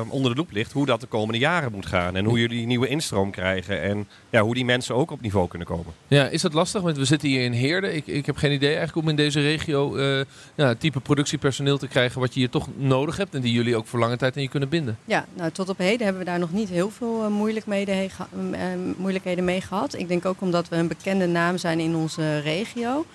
onder 0.08 0.30
de 0.30 0.36
loep 0.36 0.50
ligt. 0.50 0.72
Hoe 0.72 0.86
dat 0.86 1.00
de 1.00 1.06
komende 1.06 1.38
jaren 1.38 1.72
moet 1.72 1.86
gaan. 1.86 2.16
En 2.16 2.24
hoe 2.24 2.38
jullie 2.38 2.66
nieuwe 2.66 2.88
instroom 2.88 3.30
krijgen. 3.30 3.82
En 3.82 4.08
ja, 4.30 4.40
hoe 4.40 4.54
die 4.54 4.64
mensen 4.64 4.94
ook 4.94 5.10
op 5.10 5.20
niveau 5.20 5.48
kunnen 5.48 5.66
komen. 5.68 5.92
Ja, 6.08 6.28
is 6.28 6.42
dat 6.42 6.52
lastig? 6.52 6.82
Want 6.82 6.96
we 6.96 7.04
zitten 7.04 7.28
hier 7.28 7.42
in 7.42 7.52
Heerde. 7.52 7.94
Ik, 7.94 8.06
ik 8.06 8.26
heb 8.26 8.36
geen 8.36 8.52
idee 8.52 8.74
eigenlijk 8.74 9.06
om 9.06 9.08
in 9.08 9.16
deze 9.16 9.40
regio 9.40 9.98
ja, 10.54 10.74
type 10.74 11.00
productiepersoneel 11.00 11.78
te 11.78 11.88
krijgen 11.88 12.20
wat 12.20 12.34
je 12.34 12.40
hier 12.40 12.50
toch 12.50 12.68
nodig 12.76 13.16
hebt. 13.16 13.34
En 13.34 13.40
die 13.40 13.52
jullie 13.52 13.76
ook 13.76 13.86
voor 13.86 13.98
lange 13.98 14.16
tijd 14.16 14.36
aan 14.36 14.42
je 14.42 14.48
kunnen 14.48 14.68
binden. 14.68 14.98
Ja, 15.04 15.26
nou 15.34 15.50
tot 15.50 15.68
op 15.68 15.78
heden 15.78 16.04
hebben 16.04 16.24
we 16.24 16.30
daar 16.30 16.38
nog 16.38 16.52
niet 16.52 16.68
heel 16.68 16.90
veel 16.90 17.34
moeilijkheden, 17.36 18.10
moeilijkheden 18.96 19.44
mee 19.44 19.60
gehad. 19.60 19.94
Ik 19.94 20.08
denk 20.08 20.24
ook 20.24 20.40
omdat 20.40 20.68
we 20.68 20.76
een 20.76 20.88
bekende 20.88 21.26
naam 21.26 21.58
zijn 21.58 21.80
in 21.80 21.96
onze 21.96 22.38
regio. 22.38 23.06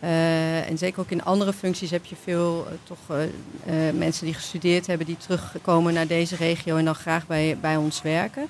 Uh, 0.00 0.68
en 0.68 0.78
zeker 0.78 1.00
ook 1.00 1.10
in 1.10 1.24
andere 1.24 1.52
functies 1.52 1.90
heb 1.90 2.04
je 2.04 2.16
veel 2.22 2.66
uh, 2.70 2.78
toch, 2.84 2.98
mensen 3.94 4.24
die 4.24 4.34
gestudeerd 4.34 4.86
hebben, 4.86 5.06
die 5.06 5.16
terugkomen 5.16 5.94
naar 5.94 6.06
deze 6.06 6.36
regio 6.36 6.76
en 6.76 6.84
dan 6.84 6.94
graag 6.94 7.26
bij, 7.26 7.58
bij 7.60 7.76
ons 7.76 8.02
werken. 8.02 8.46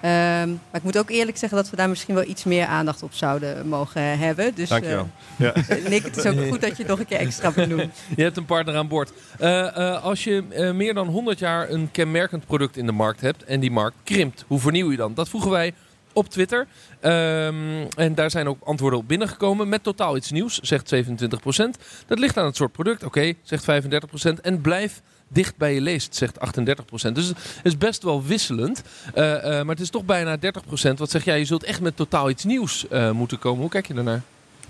Ehm, 0.00 0.48
maar 0.48 0.72
ik 0.72 0.82
moet 0.82 0.98
ook 0.98 1.10
eerlijk 1.10 1.36
zeggen 1.36 1.58
dat 1.58 1.70
we 1.70 1.76
daar 1.76 1.88
misschien 1.88 2.14
wel 2.14 2.24
iets 2.24 2.44
meer 2.44 2.66
aandacht 2.66 3.02
op 3.02 3.14
zouden 3.14 3.68
mogen 3.68 4.18
hebben. 4.18 4.54
Dus, 4.54 4.68
Dankjewel. 4.68 5.08
Uh, 5.38 5.50
Nick, 5.88 6.02
het 6.02 6.16
is 6.16 6.26
ook 6.26 6.48
goed 6.48 6.60
dat 6.60 6.70
je 6.70 6.76
het 6.76 6.86
nog 6.86 6.98
een 6.98 7.06
keer 7.06 7.18
extra 7.18 7.50
benoemt. 7.50 7.94
Je 8.16 8.22
hebt 8.22 8.36
een 8.36 8.44
partner 8.44 8.76
aan 8.76 8.88
boord. 8.88 9.12
Uh, 9.40 9.48
uh, 9.48 10.04
als 10.04 10.24
je 10.24 10.72
meer 10.74 10.94
dan 10.94 11.08
100 11.08 11.38
jaar 11.38 11.70
een 11.70 11.90
kenmerkend 11.90 12.46
product 12.46 12.76
in 12.76 12.86
de 12.86 12.92
markt 12.92 13.20
hebt 13.20 13.44
en 13.44 13.60
die 13.60 13.70
markt 13.70 13.96
krimpt, 14.04 14.44
hoe 14.46 14.60
vernieuw 14.60 14.90
je 14.90 14.96
dan? 14.96 15.14
Dat 15.14 15.28
vroegen 15.28 15.50
wij 15.50 15.74
op 16.16 16.28
Twitter. 16.28 16.66
Um, 17.02 17.88
en 17.96 18.14
daar 18.14 18.30
zijn 18.30 18.48
ook 18.48 18.62
antwoorden 18.64 18.98
op 18.98 19.08
binnengekomen 19.08 19.68
met 19.68 19.82
totaal 19.82 20.16
iets 20.16 20.30
nieuws, 20.30 20.58
zegt 20.58 20.94
27%. 20.94 20.98
Dat 22.06 22.18
ligt 22.18 22.36
aan 22.36 22.44
het 22.44 22.56
soort 22.56 22.72
product, 22.72 23.04
oké, 23.04 23.18
okay, 23.18 23.36
zegt 23.42 23.64
35%. 23.64 24.40
En 24.42 24.60
blijf 24.60 25.02
dicht 25.28 25.56
bij 25.56 25.74
je 25.74 25.80
leest, 25.80 26.14
zegt 26.14 26.38
38%. 27.08 27.12
Dus 27.12 27.26
het 27.28 27.36
is 27.62 27.78
best 27.78 28.02
wel 28.02 28.22
wisselend. 28.22 28.82
Uh, 29.14 29.24
uh, 29.24 29.42
maar 29.42 29.74
het 29.74 29.80
is 29.80 29.90
toch 29.90 30.04
bijna 30.04 30.36
30%. 30.36 30.40
Wat 30.96 31.10
zeg 31.10 31.24
jij, 31.24 31.38
je 31.38 31.44
zult 31.44 31.64
echt 31.64 31.80
met 31.80 31.96
totaal 31.96 32.30
iets 32.30 32.44
nieuws 32.44 32.86
uh, 32.90 33.10
moeten 33.10 33.38
komen. 33.38 33.60
Hoe 33.60 33.70
kijk 33.70 33.86
je 33.86 33.94
daarnaar? 33.94 34.22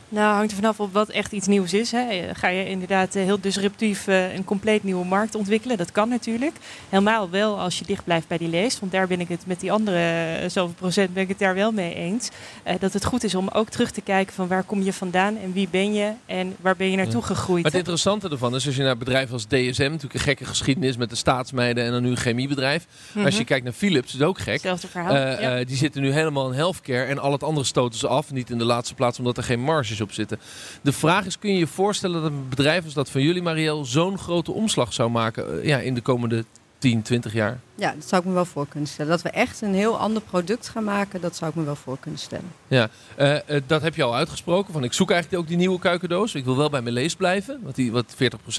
Nou, 0.08 0.34
hangt 0.34 0.50
er 0.50 0.56
vanaf 0.56 0.80
op 0.80 0.92
wat 0.92 1.08
echt 1.08 1.32
iets 1.32 1.46
nieuws 1.46 1.72
is. 1.72 1.92
Hè. 1.92 2.34
Ga 2.34 2.48
je 2.48 2.68
inderdaad 2.68 3.14
heel 3.14 3.40
disruptief 3.40 4.06
uh, 4.06 4.34
een 4.34 4.44
compleet 4.44 4.84
nieuwe 4.84 5.04
markt 5.04 5.34
ontwikkelen? 5.34 5.76
Dat 5.76 5.92
kan 5.92 6.08
natuurlijk. 6.08 6.56
Helemaal 6.88 7.30
wel 7.30 7.60
als 7.60 7.78
je 7.78 7.84
dicht 7.84 8.04
blijft 8.04 8.28
bij 8.28 8.38
die 8.38 8.48
leest. 8.48 8.80
Want 8.80 8.92
daar 8.92 9.06
ben 9.06 9.20
ik 9.20 9.28
het 9.28 9.46
met 9.46 9.60
die 9.60 9.72
andere 9.72 9.98
uh, 10.42 10.48
zoveel 10.48 10.74
procent 10.74 11.14
ben 11.14 11.22
ik 11.22 11.28
het 11.28 11.38
daar 11.38 11.54
wel 11.54 11.72
mee 11.72 11.94
eens. 11.94 12.30
Dat 12.78 12.92
het 12.92 13.04
goed 13.04 13.24
is 13.24 13.34
om 13.34 13.48
ook 13.48 13.68
terug 13.68 13.90
te 13.90 14.00
kijken 14.00 14.34
van 14.34 14.48
waar 14.48 14.62
kom 14.62 14.82
je 14.82 14.92
vandaan 14.92 15.36
en 15.38 15.52
wie 15.52 15.68
ben 15.70 15.94
je 15.94 16.12
en 16.26 16.56
waar 16.60 16.76
ben 16.76 16.90
je 16.90 16.96
naartoe 16.96 17.22
gegroeid. 17.22 17.62
Maar 17.62 17.70
het 17.70 17.80
interessante 17.80 18.28
ervan 18.28 18.54
is 18.54 18.66
als 18.66 18.76
je 18.76 18.82
naar 18.82 18.96
bedrijven 18.96 19.32
als 19.32 19.44
DSM, 19.44 19.82
natuurlijk 19.82 20.14
een 20.14 20.20
gekke 20.20 20.44
geschiedenis 20.44 20.96
met 20.96 21.10
de 21.10 21.16
staatsmeiden 21.16 21.84
en 21.84 21.90
dan 21.90 22.02
nu 22.02 22.10
een 22.10 22.16
chemiebedrijf. 22.16 22.86
Mm 22.86 23.12
-hmm. 23.12 23.24
Als 23.24 23.36
je 23.36 23.44
kijkt 23.44 23.64
naar 23.64 23.72
Philips, 23.72 24.14
is 24.14 24.22
ook 24.22 24.38
gek. 24.38 24.52
Hetzelfde 24.52 24.88
verhaal. 24.88 25.14
Ja. 25.16 25.64
die 25.64 25.76
zitten 25.76 26.02
nu 26.02 26.12
helemaal 26.12 26.48
in 26.48 26.54
healthcare 26.54 27.04
en 27.04 27.18
al 27.18 27.32
het 27.32 27.42
andere 27.42 27.66
stoten 27.66 27.98
ze 27.98 28.08
af. 28.08 28.32
Niet 28.32 28.50
in 28.50 28.58
de 28.58 28.64
laatste 28.64 28.94
plaats 28.94 29.18
omdat 29.18 29.36
er 29.36 29.44
geen 29.44 29.60
op 30.00 30.12
zitten. 30.12 30.38
De 30.82 30.92
vraag 30.92 31.26
is, 31.26 31.38
kun 31.38 31.52
je 31.52 31.58
je 31.58 31.66
voorstellen 31.66 32.22
dat 32.22 32.30
een 32.30 32.48
bedrijf 32.48 32.84
als 32.84 32.94
dat 32.94 33.10
van 33.10 33.22
jullie, 33.22 33.42
Marielle, 33.42 33.84
zo'n 33.84 34.18
grote 34.18 34.52
omslag 34.52 34.92
zou 34.92 35.10
maken 35.10 35.66
ja, 35.66 35.78
in 35.78 35.94
de 35.94 36.00
komende 36.00 36.44
10, 36.78 37.02
20 37.02 37.32
jaar? 37.32 37.58
Ja, 37.74 37.92
dat 37.92 38.08
zou 38.08 38.22
ik 38.22 38.28
me 38.28 38.34
wel 38.34 38.44
voor 38.44 38.66
kunnen 38.68 38.88
stellen. 38.88 39.10
Dat 39.10 39.22
we 39.22 39.30
echt 39.30 39.60
een 39.60 39.74
heel 39.74 39.98
ander 39.98 40.22
product 40.22 40.68
gaan 40.68 40.84
maken, 40.84 41.20
dat 41.20 41.36
zou 41.36 41.50
ik 41.50 41.56
me 41.56 41.64
wel 41.64 41.76
voor 41.76 41.98
kunnen 42.00 42.20
stellen. 42.20 42.52
Ja, 42.68 42.88
uh, 43.18 43.34
uh, 43.34 43.60
dat 43.66 43.82
heb 43.82 43.94
je 43.94 44.02
al 44.02 44.14
uitgesproken. 44.14 44.72
Van 44.72 44.84
ik 44.84 44.92
zoek 44.92 45.10
eigenlijk 45.10 45.42
ook 45.42 45.48
die 45.48 45.56
nieuwe 45.56 45.78
kuikendoos. 45.78 46.34
Ik 46.34 46.44
wil 46.44 46.56
wel 46.56 46.70
bij 46.70 46.82
mijn 46.82 46.94
lees 46.94 47.14
blijven, 47.14 47.60
wat, 47.62 47.74
die, 47.74 47.92
wat 47.92 48.14
40% 48.14 48.16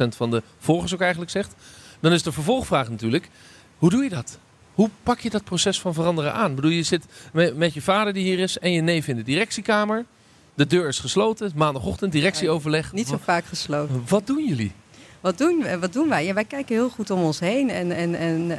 van 0.08 0.32
de 0.32 0.44
volgers 0.60 0.94
ook 0.94 1.02
eigenlijk 1.02 1.32
zegt. 1.32 1.56
Dan 2.00 2.12
is 2.12 2.24
de 2.24 2.32
vervolgvraag 2.32 2.90
natuurlijk, 2.90 3.30
hoe 3.78 3.90
doe 3.90 4.04
je 4.04 4.10
dat? 4.10 4.40
Hoe 4.74 4.90
pak 5.04 5.20
je 5.20 5.30
dat 5.30 5.44
proces 5.44 5.80
van 5.80 5.94
veranderen 5.94 6.34
aan? 6.34 6.50
Ik 6.50 6.56
bedoel, 6.56 6.72
je 6.72 6.84
zit 6.84 7.06
met, 7.34 7.58
met 7.58 7.74
je 7.74 7.82
vader 7.82 8.14
die 8.14 8.24
hier 8.24 8.40
is 8.40 8.58
en 8.58 8.72
je 8.72 8.82
neef 8.82 9.08
in 9.08 9.16
de 9.16 9.24
directiekamer. 9.24 10.06
De 10.58 10.68
deur 10.68 10.88
is 10.88 11.00
gesloten, 11.00 11.52
maandagochtend, 11.56 12.12
directieoverleg. 12.12 12.94
Niet 12.94 13.08
zo 13.08 13.20
vaak 13.24 13.46
gesloten. 13.46 14.04
Wat 14.08 14.28
doen 14.28 14.46
jullie? 14.48 14.72
Wat 15.22 15.38
doen, 15.38 15.80
wat 15.80 15.94
doen 15.94 16.10
wij? 16.10 16.26
Ja, 16.26 16.34
wij 16.34 16.46
kijken 16.46 16.76
heel 16.76 16.90
goed 16.90 17.10
om 17.10 17.24
ons 17.24 17.40
heen 17.40 17.70
en, 17.70 17.92
en, 17.92 18.16
en 18.16 18.50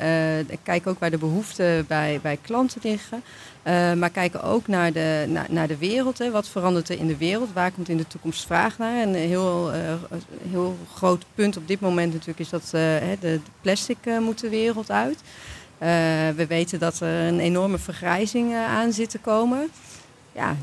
uh, 0.51 0.57
kijken 0.63 0.91
ook 0.91 0.99
waar 0.99 1.11
de 1.11 1.19
behoeften 1.19 1.87
bij, 1.87 2.19
bij 2.23 2.39
klanten 2.43 2.81
liggen. 2.85 3.23
Uh, 3.65 3.93
maar 3.93 4.11
kijken 4.11 4.43
ook 4.43 4.67
naar 4.67 4.93
de, 4.93 5.25
naar, 5.29 5.47
naar 5.51 5.69
de 5.69 5.77
wereld. 5.77 6.19
Hè. 6.19 6.31
Wat 6.31 6.49
verandert 6.49 6.89
er 6.89 6.99
in 6.99 7.07
de 7.07 7.17
wereld? 7.17 7.53
Waar 7.53 7.71
komt 7.73 7.89
in 7.89 7.97
de 7.97 8.07
toekomst 8.07 8.47
vraag 8.47 8.79
naar? 8.79 9.01
En 9.01 9.09
een 9.09 9.15
heel, 9.15 9.75
uh, 9.75 9.81
heel 10.51 10.77
groot 10.95 11.25
punt 11.35 11.57
op 11.57 11.69
dit 11.69 11.81
moment 11.81 12.13
natuurlijk 12.13 12.39
is 12.39 12.49
dat 12.49 12.69
de, 12.71 13.17
de, 13.21 13.41
plastic 13.61 13.99
moet 14.21 14.41
de 14.41 14.49
wereld 14.49 14.91
uit. 14.91 15.19
we 16.37 16.45
weten 16.49 16.79
dat 16.79 17.01
er 17.01 17.27
een 17.27 17.41
enorme 17.41 17.79
vergrijzing 17.79 18.55
aan 18.55 18.93
zit 18.93 19.11
te 19.11 19.19
komen. 19.19 19.71
Ja, 20.33 20.57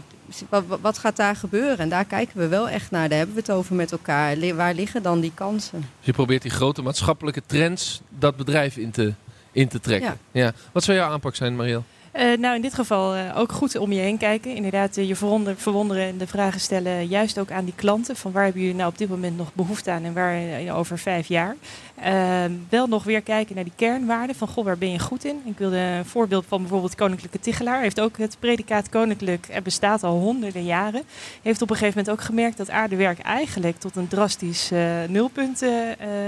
wat, 0.50 0.64
wat, 0.82 0.98
gaat 0.98 1.16
daar 1.16 1.36
gebeuren? 1.36 1.78
En 1.78 1.90
daar 1.90 2.06
kijken 2.06 2.38
we 2.38 2.48
wel 2.48 2.70
echt 2.70 2.92
naar. 2.92 3.10
Daar 3.10 3.18
hebben 3.18 3.36
we 3.36 3.42
het 3.42 3.52
over 3.52 3.76
met 3.76 3.92
elkaar. 3.92 4.56
Waar 4.56 4.74
liggen 4.74 5.04
dan 5.04 5.20
die 5.20 5.32
kansen? 5.34 5.80
Dus 5.80 6.06
je 6.06 6.14
probeert 6.14 6.42
die 6.42 6.52
grote 6.52 6.82
maatschappelijke 6.82 7.42
trends 7.46 8.02
dat 8.10 8.36
bedrijf 8.36 8.78
in 8.78 8.92
te, 8.92 9.14
in 9.52 9.68
te 9.68 9.80
trekken. 9.80 10.18
Ja. 10.32 10.44
ja. 10.44 10.54
Wat 10.72 10.84
zou 10.84 10.98
jouw 10.98 11.12
aanpak 11.12 11.36
zijn, 11.36 11.56
Mariel? 11.56 11.84
Uh, 12.20 12.38
nou, 12.38 12.56
in 12.56 12.62
dit 12.62 12.74
geval 12.74 13.16
uh, 13.16 13.38
ook 13.38 13.52
goed 13.52 13.78
om 13.78 13.92
je 13.92 14.00
heen 14.00 14.18
kijken. 14.18 14.56
Inderdaad, 14.56 14.98
uh, 14.98 15.08
je 15.08 15.16
verwonderen, 15.16 15.60
verwonderen 15.60 16.04
en 16.04 16.18
de 16.18 16.28
vragen 16.28 16.60
stellen 16.60 17.08
juist 17.08 17.40
ook 17.40 17.52
aan 17.52 17.66
die 17.66 17.74
klanten. 17.76 18.16
Van 18.16 18.32
waar 18.32 18.44
hebben 18.44 18.62
jullie 18.62 18.78
nou 18.78 18.90
op 18.90 18.98
dit 18.98 19.10
moment 19.10 19.38
nog 19.38 19.54
behoefte 19.54 19.92
aan 19.92 20.04
en 20.04 20.14
waar 20.14 20.42
over 20.76 21.00
vijf 21.00 21.28
jaar? 21.28 21.56
Ehm, 21.96 22.52
wel 22.70 22.88
nog 22.88 23.04
weer 23.04 23.22
kijken 23.22 23.56
naar 23.56 23.64
die 23.64 23.74
kernwaarden. 23.76 24.36
Van 24.36 24.48
goh, 24.48 24.66
waar 24.66 24.78
ben 24.78 24.92
je 24.92 25.00
goed 25.00 25.26
in? 25.26 25.42
Ik 25.46 25.58
wilde 25.58 25.78
een 25.78 26.06
voorbeeld 26.06 26.46
van 26.48 26.62
bijvoorbeeld 26.62 26.96
Koninklijke 26.96 27.40
Tichelaar. 27.40 27.82
Heeft 27.82 28.02
ook 28.02 28.18
het 28.18 28.38
predicaat 28.40 28.90
koninklijk. 28.90 29.48
Er 29.52 29.62
bestaat 29.62 30.04
al 30.04 30.20
honderden 30.20 30.64
jaren. 30.64 31.04
Heeft 31.42 31.62
op 31.62 31.70
een 31.70 31.76
gegeven 31.76 32.00
moment 32.00 32.20
ook 32.20 32.26
gemerkt 32.26 32.58
dat 32.58 32.70
aardewerk 32.70 33.20
eigenlijk 33.20 33.78
tot 33.78 33.96
een 33.96 34.08
drastisch 34.08 34.72
nulpunt 35.08 35.64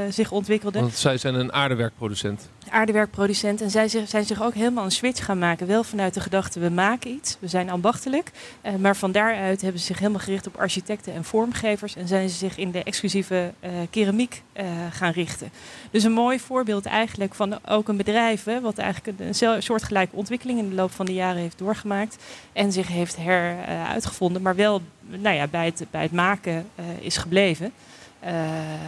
zich 0.10 0.32
ontwikkelde. 0.32 0.80
Want 0.80 0.98
zij 0.98 1.18
zijn 1.18 1.36
een 1.36 1.54
aardewerkproducent 1.54 2.50
aardewerkproducent. 2.70 3.62
En 3.62 3.70
zij 3.70 3.88
zijn 3.88 4.26
zich 4.26 4.44
ook 4.44 4.54
helemaal 4.54 4.84
een 4.84 4.92
switch 4.92 5.26
gaan 5.26 5.40
maken. 5.40 5.68
Vanuit 5.84 6.14
de 6.14 6.20
gedachte, 6.20 6.60
we 6.60 6.70
maken 6.70 7.12
iets. 7.12 7.38
We 7.40 7.48
zijn 7.48 7.70
ambachtelijk. 7.70 8.32
Uh, 8.64 8.76
maar 8.76 8.96
van 8.96 9.12
daaruit 9.12 9.62
hebben 9.62 9.80
ze 9.80 9.86
zich 9.86 10.00
helemaal 10.00 10.20
gericht 10.20 10.48
op 10.48 10.56
architecten 10.56 11.14
en 11.14 11.24
vormgevers. 11.24 11.96
En 11.96 12.08
zijn 12.08 12.30
ze 12.30 12.36
zich 12.36 12.58
in 12.58 12.72
de 12.72 12.84
exclusieve 12.84 13.54
uh, 13.64 13.70
keramiek 13.90 14.44
uh, 14.58 14.66
gaan 14.92 15.12
richten. 15.12 15.52
Dus 15.92 16.04
een 16.04 16.12
mooi 16.12 16.40
voorbeeld 16.40 16.86
eigenlijk 16.86 17.34
van 17.34 17.66
ook 17.66 17.88
een 17.88 17.98
bedrijf... 17.98 18.44
Hè, 18.44 18.62
wat 18.62 18.78
eigenlijk 18.78 19.20
een, 19.20 19.48
een 19.48 19.64
soortgelijke 19.64 20.16
ontwikkeling 20.16 20.60
in 20.60 20.70
de 20.70 20.76
loop 20.76 20.92
van 20.92 21.06
de 21.06 21.14
jaren 21.14 21.42
heeft 21.42 21.58
doorgemaakt. 21.58 22.18
En 22.54 22.72
zich 22.72 22.88
heeft 22.88 23.16
heruitgevonden. 23.16 24.42
maar 24.42 24.56
wel 24.56 24.82
nou 25.02 25.36
ja, 25.36 25.48
bij, 25.48 25.66
het, 25.66 25.86
bij 25.92 26.02
het 26.02 26.12
maken 26.12 26.70
is 27.00 27.18
gebleven. 27.18 27.72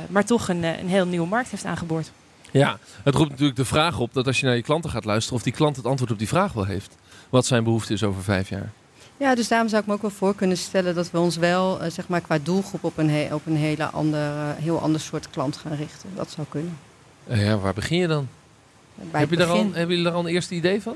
maar 0.09 0.25
toch 0.25 0.47
een, 0.47 0.63
een 0.63 0.89
heel 0.89 1.05
nieuwe 1.05 1.27
markt 1.27 1.51
heeft 1.51 1.65
aangeboord. 1.65 2.11
Ja, 2.51 2.77
het 3.03 3.15
roept 3.15 3.29
natuurlijk 3.29 3.57
de 3.57 3.65
vraag 3.65 3.99
op 3.99 4.13
dat 4.13 4.27
als 4.27 4.39
je 4.39 4.45
naar 4.45 4.55
je 4.55 4.61
klanten 4.61 4.89
gaat 4.89 5.05
luisteren, 5.05 5.37
of 5.37 5.43
die 5.43 5.53
klant 5.53 5.75
het 5.75 5.85
antwoord 5.85 6.11
op 6.11 6.19
die 6.19 6.27
vraag 6.27 6.53
wel 6.53 6.65
heeft. 6.65 6.95
Wat 7.29 7.45
zijn 7.45 7.63
behoefte 7.63 7.93
is 7.93 8.03
over 8.03 8.23
vijf 8.23 8.49
jaar. 8.49 8.71
Ja, 9.17 9.35
dus 9.35 9.47
daarom 9.47 9.69
zou 9.69 9.81
ik 9.81 9.87
me 9.87 9.93
ook 9.93 10.01
wel 10.01 10.11
voor 10.11 10.35
kunnen 10.35 10.57
stellen 10.57 10.95
dat 10.95 11.11
we 11.11 11.19
ons 11.19 11.37
wel, 11.37 11.83
uh, 11.83 11.89
zeg 11.91 12.07
maar, 12.07 12.21
qua 12.21 12.39
doelgroep 12.43 12.83
op 12.83 12.97
een, 12.97 13.09
he 13.09 13.33
op 13.33 13.45
een 13.45 13.55
hele 13.55 13.85
ander, 13.85 14.19
uh, 14.19 14.49
heel 14.55 14.79
ander 14.79 15.01
soort 15.01 15.29
klant 15.29 15.57
gaan 15.57 15.75
richten. 15.75 16.09
Dat 16.15 16.31
zou 16.31 16.47
kunnen. 16.49 16.77
Uh, 17.27 17.45
ja, 17.45 17.57
waar 17.57 17.73
begin 17.73 17.97
je 17.97 18.07
dan? 18.07 18.27
Bij 18.95 19.19
heb 19.19 19.29
je 19.29 19.37
begin... 19.37 19.51
al, 19.51 19.73
hebben 19.73 19.95
jullie 19.95 20.05
er 20.05 20.15
al 20.15 20.19
een 20.19 20.33
eerste 20.33 20.55
idee 20.55 20.81
van? 20.81 20.95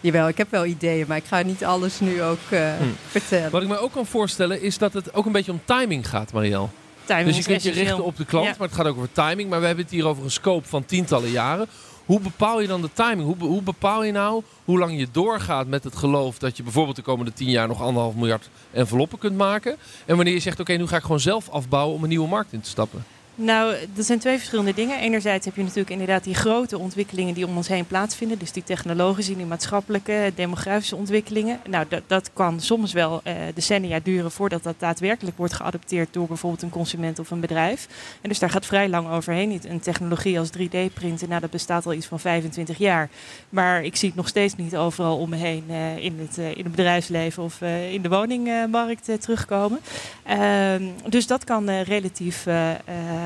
Jawel, 0.00 0.28
ik 0.28 0.36
heb 0.36 0.50
wel 0.50 0.64
ideeën, 0.64 1.04
maar 1.08 1.16
ik 1.16 1.24
ga 1.24 1.42
niet 1.42 1.64
alles 1.64 2.00
nu 2.00 2.22
ook 2.22 2.38
hm. 2.48 2.84
vertellen. 3.08 3.50
Wat 3.50 3.62
ik 3.62 3.68
me 3.68 3.78
ook 3.78 3.92
kan 3.92 4.06
voorstellen 4.06 4.62
is 4.62 4.78
dat 4.78 4.92
het 4.92 5.14
ook 5.14 5.26
een 5.26 5.32
beetje 5.32 5.52
om 5.52 5.60
timing 5.64 6.08
gaat, 6.08 6.32
Marielle. 6.32 6.68
Timing 7.06 7.26
dus 7.26 7.36
je 7.36 7.42
kunt 7.42 7.62
je 7.62 7.70
richten 7.70 8.04
op 8.04 8.16
de 8.16 8.24
klant, 8.24 8.46
ja. 8.46 8.54
maar 8.58 8.68
het 8.68 8.76
gaat 8.76 8.86
ook 8.86 8.96
over 8.96 9.12
timing. 9.12 9.50
Maar 9.50 9.60
we 9.60 9.66
hebben 9.66 9.84
het 9.84 9.94
hier 9.94 10.06
over 10.06 10.24
een 10.24 10.30
scope 10.30 10.68
van 10.68 10.84
tientallen 10.84 11.30
jaren. 11.30 11.66
Hoe 12.04 12.20
bepaal 12.20 12.60
je 12.60 12.66
dan 12.66 12.82
de 12.82 12.90
timing? 12.92 13.22
Hoe, 13.22 13.48
hoe 13.48 13.62
bepaal 13.62 14.04
je 14.04 14.12
nou 14.12 14.42
hoe 14.64 14.78
lang 14.78 14.98
je 14.98 15.08
doorgaat 15.12 15.66
met 15.66 15.84
het 15.84 15.96
geloof 15.96 16.38
dat 16.38 16.56
je 16.56 16.62
bijvoorbeeld 16.62 16.96
de 16.96 17.02
komende 17.02 17.32
tien 17.32 17.50
jaar 17.50 17.68
nog 17.68 17.82
anderhalf 17.82 18.14
miljard 18.14 18.48
enveloppen 18.70 19.18
kunt 19.18 19.36
maken? 19.36 19.76
En 20.06 20.16
wanneer 20.16 20.34
je 20.34 20.40
zegt, 20.40 20.60
oké, 20.60 20.70
okay, 20.70 20.82
nu 20.82 20.88
ga 20.88 20.96
ik 20.96 21.02
gewoon 21.02 21.20
zelf 21.20 21.48
afbouwen 21.48 21.94
om 21.94 22.02
een 22.02 22.08
nieuwe 22.08 22.28
markt 22.28 22.52
in 22.52 22.60
te 22.60 22.68
stappen? 22.68 23.04
Nou, 23.38 23.74
dat 23.94 24.04
zijn 24.04 24.18
twee 24.18 24.36
verschillende 24.36 24.74
dingen. 24.74 24.98
Enerzijds 24.98 25.44
heb 25.44 25.56
je 25.56 25.62
natuurlijk 25.62 25.90
inderdaad 25.90 26.24
die 26.24 26.34
grote 26.34 26.78
ontwikkelingen 26.78 27.34
die 27.34 27.46
om 27.46 27.56
ons 27.56 27.68
heen 27.68 27.86
plaatsvinden. 27.86 28.38
Dus 28.38 28.52
die 28.52 28.64
technologische, 28.64 29.36
die 29.36 29.46
maatschappelijke, 29.46 30.32
demografische 30.34 30.96
ontwikkelingen. 30.96 31.60
Nou, 31.68 31.84
dat, 31.88 32.02
dat 32.06 32.30
kan 32.32 32.60
soms 32.60 32.92
wel 32.92 33.20
uh, 33.24 33.32
decennia 33.54 34.00
duren 34.02 34.30
voordat 34.30 34.62
dat 34.62 34.74
daadwerkelijk 34.78 35.36
wordt 35.36 35.52
geadopteerd 35.52 36.12
door 36.12 36.26
bijvoorbeeld 36.26 36.62
een 36.62 36.70
consument 36.70 37.18
of 37.18 37.30
een 37.30 37.40
bedrijf. 37.40 37.88
En 38.20 38.28
dus 38.28 38.38
daar 38.38 38.50
gaat 38.50 38.66
vrij 38.66 38.88
lang 38.88 39.08
overheen. 39.10 39.60
Een 39.68 39.80
technologie 39.80 40.38
als 40.38 40.50
3D-printen, 40.58 41.28
nou 41.28 41.40
dat 41.40 41.50
bestaat 41.50 41.86
al 41.86 41.92
iets 41.92 42.06
van 42.06 42.20
25 42.20 42.78
jaar. 42.78 43.08
Maar 43.48 43.84
ik 43.84 43.96
zie 43.96 44.08
het 44.08 44.16
nog 44.16 44.28
steeds 44.28 44.56
niet 44.56 44.76
overal 44.76 45.18
om 45.18 45.28
me 45.28 45.36
heen 45.36 45.64
uh, 45.68 45.96
in, 45.96 46.18
het, 46.18 46.38
uh, 46.38 46.50
in 46.50 46.64
het 46.64 46.70
bedrijfsleven 46.70 47.42
of 47.42 47.60
in 47.90 48.02
de 48.02 48.08
woningmarkt 48.08 49.10
terugkomen. 49.20 49.80
Ehm, 50.22 50.82
dus 51.08 51.26
dat 51.26 51.44
kan 51.44 51.70
relatief 51.70 52.46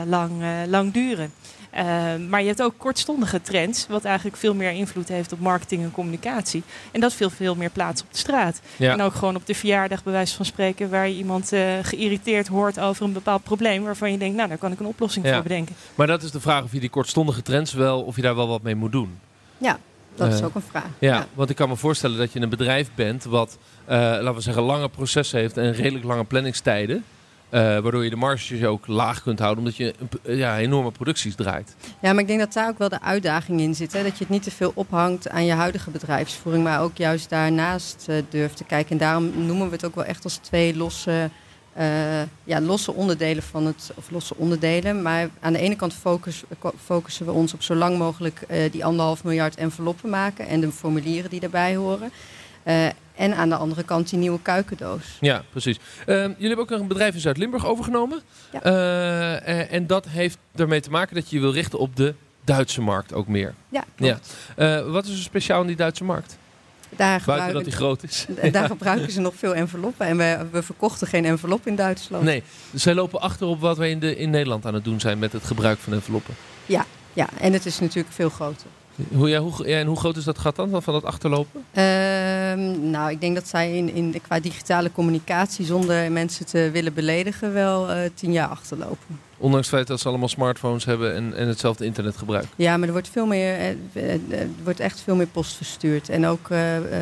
lang, 0.06 0.42
uh, 0.42 0.48
lang 0.66 0.92
duren. 0.92 1.32
Uh, 1.74 1.82
maar 2.28 2.40
je 2.40 2.46
hebt 2.46 2.62
ook 2.62 2.74
kortstondige 2.76 3.40
trends, 3.40 3.86
wat 3.88 4.04
eigenlijk 4.04 4.36
veel 4.36 4.54
meer 4.54 4.70
invloed 4.70 5.08
heeft 5.08 5.32
op 5.32 5.40
marketing 5.40 5.82
en 5.82 5.90
communicatie. 5.90 6.62
En 6.92 7.00
dat 7.00 7.12
veel, 7.12 7.30
veel 7.30 7.54
meer 7.54 7.70
plaats 7.70 8.02
op 8.02 8.06
de 8.10 8.18
straat. 8.18 8.60
Ja. 8.76 8.92
En 8.92 9.00
ook 9.00 9.14
gewoon 9.14 9.36
op 9.36 9.46
de 9.46 9.54
verjaardag, 9.54 10.02
bij 10.02 10.12
wijze 10.12 10.36
van 10.36 10.44
spreken, 10.44 10.90
waar 10.90 11.08
je 11.08 11.14
iemand 11.14 11.52
uh, 11.52 11.62
geïrriteerd 11.82 12.48
hoort 12.48 12.80
over 12.80 13.04
een 13.04 13.12
bepaald 13.12 13.42
probleem, 13.42 13.84
waarvan 13.84 14.12
je 14.12 14.18
denkt, 14.18 14.36
nou, 14.36 14.48
daar 14.48 14.58
kan 14.58 14.72
ik 14.72 14.80
een 14.80 14.86
oplossing 14.86 15.26
ja. 15.26 15.32
voor 15.32 15.42
bedenken. 15.42 15.74
Maar 15.94 16.06
dat 16.06 16.22
is 16.22 16.30
de 16.30 16.40
vraag 16.40 16.62
of 16.62 16.72
je 16.72 16.80
die 16.80 16.90
kortstondige 16.90 17.42
trends 17.42 17.72
wel, 17.72 18.02
of 18.02 18.16
je 18.16 18.22
daar 18.22 18.36
wel 18.36 18.48
wat 18.48 18.62
mee 18.62 18.74
moet 18.74 18.92
doen. 18.92 19.18
Ja, 19.58 19.78
dat 20.14 20.32
is 20.32 20.42
ook 20.42 20.54
een 20.54 20.62
vraag. 20.70 20.88
Ja, 20.98 21.14
ja, 21.14 21.26
want 21.34 21.50
ik 21.50 21.56
kan 21.56 21.68
me 21.68 21.76
voorstellen 21.76 22.18
dat 22.18 22.32
je 22.32 22.40
een 22.40 22.48
bedrijf 22.48 22.90
bent 22.94 23.24
wat, 23.24 23.58
laten 23.86 24.34
we 24.34 24.40
zeggen, 24.40 24.62
lange 24.62 24.88
processen 24.88 25.38
heeft 25.38 25.56
en 25.56 25.72
redelijk 25.72 26.04
lange 26.04 26.24
planningstijden. 26.24 27.04
Eh, 27.50 27.60
waardoor 27.60 28.04
je 28.04 28.10
de 28.10 28.16
marges 28.16 28.64
ook 28.64 28.86
laag 28.86 29.22
kunt 29.22 29.38
houden, 29.38 29.58
omdat 29.58 29.76
je 29.76 29.94
eh, 30.22 30.36
ja, 30.36 30.58
enorme 30.58 30.90
producties 30.90 31.34
draait. 31.34 31.76
Ja, 32.00 32.12
maar 32.12 32.20
ik 32.22 32.26
denk 32.26 32.38
dat 32.38 32.52
daar 32.52 32.68
ook 32.68 32.78
wel 32.78 32.88
de 32.88 33.00
uitdaging 33.00 33.60
in 33.60 33.74
zit. 33.74 33.92
Hè? 33.92 34.02
Dat 34.02 34.12
je 34.18 34.24
het 34.24 34.32
niet 34.32 34.42
te 34.42 34.50
veel 34.50 34.72
ophangt 34.74 35.28
aan 35.28 35.44
je 35.44 35.52
huidige 35.52 35.90
bedrijfsvoering, 35.90 36.64
maar 36.64 36.80
ook 36.80 36.96
juist 36.96 37.30
daarnaast 37.30 38.06
uh, 38.10 38.16
durft 38.28 38.56
te 38.56 38.64
kijken. 38.64 38.90
En 38.90 38.98
daarom 38.98 39.46
noemen 39.46 39.66
we 39.66 39.72
het 39.72 39.84
ook 39.84 39.94
wel 39.94 40.04
echt 40.04 40.24
als 40.24 40.36
twee 40.36 40.76
losse, 40.76 41.30
ja, 42.44 42.60
losse 42.60 42.92
onderdelen 42.92 43.42
van 43.42 43.66
het, 43.66 43.92
of 43.94 44.10
losse 44.10 44.34
onderdelen. 44.36 45.02
Maar 45.02 45.28
aan 45.40 45.52
de 45.52 45.58
ene 45.58 45.76
kant 45.76 45.94
focus, 45.94 46.42
focussen 46.84 47.26
we 47.26 47.32
ons 47.32 47.54
op 47.54 47.62
zo 47.62 47.74
lang 47.74 47.98
mogelijk 47.98 48.46
die 48.70 48.84
anderhalf 48.84 49.24
miljard 49.24 49.56
enveloppen 49.56 50.10
maken 50.10 50.46
en 50.46 50.60
de 50.60 50.70
formulieren 50.70 51.30
die 51.30 51.40
daarbij 51.40 51.76
horen. 51.76 52.10
En 53.20 53.34
aan 53.34 53.48
de 53.48 53.56
andere 53.56 53.82
kant 53.82 54.10
die 54.10 54.18
nieuwe 54.18 54.38
kuikendoos. 54.42 55.02
Ja, 55.20 55.42
precies. 55.50 55.76
Uh, 56.06 56.16
jullie 56.16 56.46
hebben 56.46 56.58
ook 56.58 56.70
een 56.70 56.86
bedrijf 56.86 57.14
in 57.14 57.20
Zuid-Limburg 57.20 57.66
overgenomen. 57.66 58.20
Ja. 58.52 58.64
Uh, 58.64 59.48
en, 59.48 59.70
en, 59.70 59.86
dat 59.86 60.06
heeft 60.08 60.38
ermee 60.54 60.80
te 60.80 60.90
maken 60.90 61.14
dat 61.14 61.30
je 61.30 61.36
je 61.36 61.42
wil 61.42 61.52
richten 61.52 61.78
op 61.78 61.96
de 61.96 62.14
Duitse 62.44 62.80
markt 62.80 63.14
ook 63.14 63.26
meer. 63.26 63.54
Ja, 63.68 63.84
ja. 63.96 64.18
Uh, 64.56 64.92
wat 64.92 65.04
is 65.04 65.10
er 65.10 65.22
speciaal 65.22 65.60
in 65.60 65.66
die 65.66 65.76
Duitse 65.76 66.04
markt? 66.04 66.38
Daar 66.96 67.22
Buiten 67.26 67.52
dat 67.52 67.64
die 67.64 67.72
groot 67.72 68.02
is. 68.02 68.26
Daar 68.52 68.68
gebruiken 68.76 69.12
ze 69.12 69.20
nog 69.20 69.34
veel 69.36 69.54
enveloppen. 69.54 70.06
En 70.06 70.16
we, 70.16 70.46
we 70.50 70.62
verkochten 70.62 71.06
geen 71.06 71.24
envelop 71.24 71.66
in 71.66 71.76
Duitsland. 71.76 72.24
Nee, 72.24 72.42
dus 72.70 72.82
zij 72.82 72.94
lopen 72.94 73.20
achter 73.20 73.46
op 73.46 73.60
wat 73.60 73.76
wij 73.76 73.90
in, 73.90 73.98
de, 73.98 74.16
in 74.16 74.30
Nederland 74.30 74.66
aan 74.66 74.74
het 74.74 74.84
doen 74.84 75.00
zijn 75.00 75.18
met 75.18 75.32
het 75.32 75.44
gebruik 75.44 75.78
van 75.78 75.92
enveloppen. 75.92 76.34
Ja, 76.66 76.86
ja, 77.12 77.28
en 77.40 77.52
het 77.52 77.66
is 77.66 77.80
natuurlijk 77.80 78.14
veel 78.14 78.30
groter. 78.30 78.66
Hoe, 79.08 79.28
ja, 79.28 79.40
hoe, 79.40 79.68
ja, 79.68 79.78
en 79.78 79.86
hoe 79.86 79.98
groot 79.98 80.16
is 80.16 80.24
dat 80.24 80.38
gat 80.38 80.56
dan, 80.56 80.82
van 80.82 80.94
dat 80.94 81.04
achterlopen? 81.04 81.64
Uh, 81.72 82.19
nou, 82.90 83.10
ik 83.10 83.20
denk 83.20 83.34
dat 83.34 83.48
zij 83.48 83.76
in, 83.76 83.94
in, 83.94 84.20
qua 84.22 84.40
digitale 84.40 84.92
communicatie, 84.92 85.64
zonder 85.64 86.12
mensen 86.12 86.46
te 86.46 86.70
willen 86.72 86.94
beledigen, 86.94 87.52
wel 87.52 87.90
uh, 87.90 87.96
tien 88.14 88.32
jaar 88.32 88.48
achterlopen. 88.48 89.20
Ondanks 89.38 89.66
het 89.66 89.74
feit 89.76 89.86
dat 89.88 90.00
ze 90.00 90.08
allemaal 90.08 90.28
smartphones 90.28 90.84
hebben 90.84 91.14
en, 91.14 91.34
en 91.36 91.48
hetzelfde 91.48 91.84
internet 91.84 92.16
gebruiken. 92.16 92.50
Ja, 92.56 92.76
maar 92.76 92.86
er 92.86 92.92
wordt, 92.92 93.08
veel 93.08 93.26
meer, 93.26 93.76
uh, 93.92 94.12
er 94.12 94.48
wordt 94.64 94.80
echt 94.80 95.00
veel 95.00 95.14
meer 95.14 95.26
post 95.26 95.56
verstuurd. 95.56 96.08
En 96.08 96.26
ook 96.26 96.48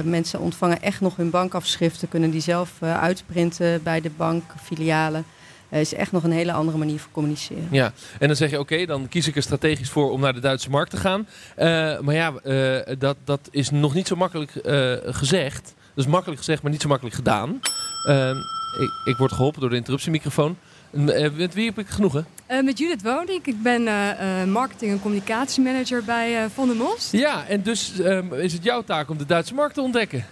mensen 0.04 0.40
ontvangen 0.40 0.82
echt 0.82 1.00
nog 1.00 1.16
hun 1.16 1.30
bankafschriften, 1.30 2.08
kunnen 2.08 2.30
die 2.30 2.40
zelf 2.40 2.82
uitprinten 2.82 3.82
bij 3.82 4.00
de 4.00 4.10
bankfilialen. 4.16 5.24
Uh, 5.70 5.80
is 5.80 5.94
echt 5.94 6.12
nog 6.12 6.24
een 6.24 6.30
hele 6.30 6.52
andere 6.52 6.78
manier 6.78 6.98
van 6.98 7.10
communiceren. 7.12 7.68
Ja, 7.70 7.92
en 8.18 8.26
dan 8.26 8.36
zeg 8.36 8.50
je 8.50 8.58
oké, 8.58 8.72
okay, 8.72 8.86
dan 8.86 9.08
kies 9.08 9.26
ik 9.26 9.36
er 9.36 9.42
strategisch 9.42 9.90
voor 9.90 10.10
om 10.10 10.20
naar 10.20 10.32
de 10.32 10.40
Duitse 10.40 10.70
markt 10.70 10.90
te 10.90 10.96
gaan. 10.96 11.28
Uh, 11.58 11.64
maar 12.00 12.14
ja, 12.14 12.32
uh, 12.44 12.96
dat, 12.98 13.16
dat 13.24 13.48
is 13.50 13.70
nog 13.70 13.94
niet 13.94 14.06
zo 14.06 14.16
makkelijk 14.16 14.52
gezegd. 15.04 15.74
Dat 15.94 16.06
is 16.06 16.12
makkelijk 16.12 16.38
gezegd, 16.38 16.62
maar 16.62 16.70
niet 16.70 16.82
zo 16.82 16.88
makkelijk 16.88 17.16
gedaan. 17.16 17.60
Ehm, 18.06 18.36
ik, 18.78 18.90
ik, 19.04 19.16
word 19.16 19.32
geholpen 19.32 19.60
door 19.60 19.70
de 19.70 19.76
interruptiemicrofoon. 19.76 20.56
met 20.90 21.54
wie 21.54 21.66
heb 21.66 21.78
ik 21.78 21.88
genoegen? 21.88 22.26
met 22.62 22.78
Judith 22.78 23.02
Wonink. 23.02 23.46
Ik 23.46 23.62
ben 23.62 23.82
marketing- 24.50 24.92
en 24.92 25.00
communicatiemanager 25.00 26.04
bij 26.04 26.48
Van 26.54 26.66
der 26.66 26.76
Most. 26.76 27.12
Ja, 27.12 27.46
en 27.46 27.62
dus 27.62 27.98
um, 27.98 28.34
is 28.34 28.52
het 28.52 28.64
jouw 28.64 28.82
taak 28.82 29.10
om 29.10 29.18
de 29.18 29.26
Duitse 29.26 29.54
markt 29.54 29.74
te 29.74 29.80
ontdekken? 29.80 30.26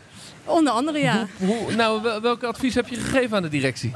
Onder 0.46 0.72
andere, 0.72 0.98
ja. 0.98 1.26
Hoe, 1.38 1.56
hoe, 1.56 1.74
nou, 1.74 2.20
welk 2.22 2.42
advies 2.42 2.74
heb 2.74 2.88
je 2.88 2.96
gegeven 2.96 3.36
aan 3.36 3.42
de 3.42 3.48
directie? 3.48 3.94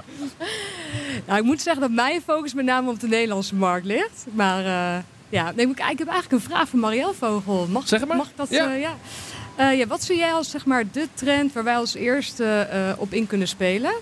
Nou, 1.27 1.39
ik 1.39 1.45
moet 1.45 1.63
zeggen 1.63 1.83
dat 1.83 1.91
mijn 1.91 2.21
focus 2.21 2.55
met 2.55 2.65
name 2.65 2.91
op 2.91 3.01
de 3.01 3.09
Nederlandse 3.09 3.55
markt 3.55 3.87
ligt. 3.87 4.27
Maar 4.33 4.65
uh, 4.65 5.03
ja, 5.29 5.53
nee, 5.57 5.69
ik 5.69 5.79
heb 5.79 6.09
eigenlijk 6.09 6.33
een 6.33 6.51
vraag 6.51 6.69
van 6.69 6.79
Marielle 6.79 7.15
Vogel. 7.15 7.67
Mag, 7.71 7.89
zeg 7.89 8.07
maar. 8.07 8.17
Mag 8.17 8.29
ik 8.29 8.37
dat? 8.37 8.51
Ja. 8.51 8.75
Uh, 8.75 8.81
ja. 8.81 8.97
Uh, 9.59 9.79
ja. 9.79 9.87
Wat 9.87 10.03
zie 10.03 10.17
jij 10.17 10.33
als 10.33 10.51
zeg 10.51 10.67
maar, 10.67 10.85
de 10.93 11.09
trend 11.15 11.53
waar 11.53 11.65
wij 11.65 11.77
als 11.77 11.95
eerste 11.95 12.69
op 12.99 13.13
in 13.13 13.27
kunnen 13.27 13.49
spelen? 13.49 13.93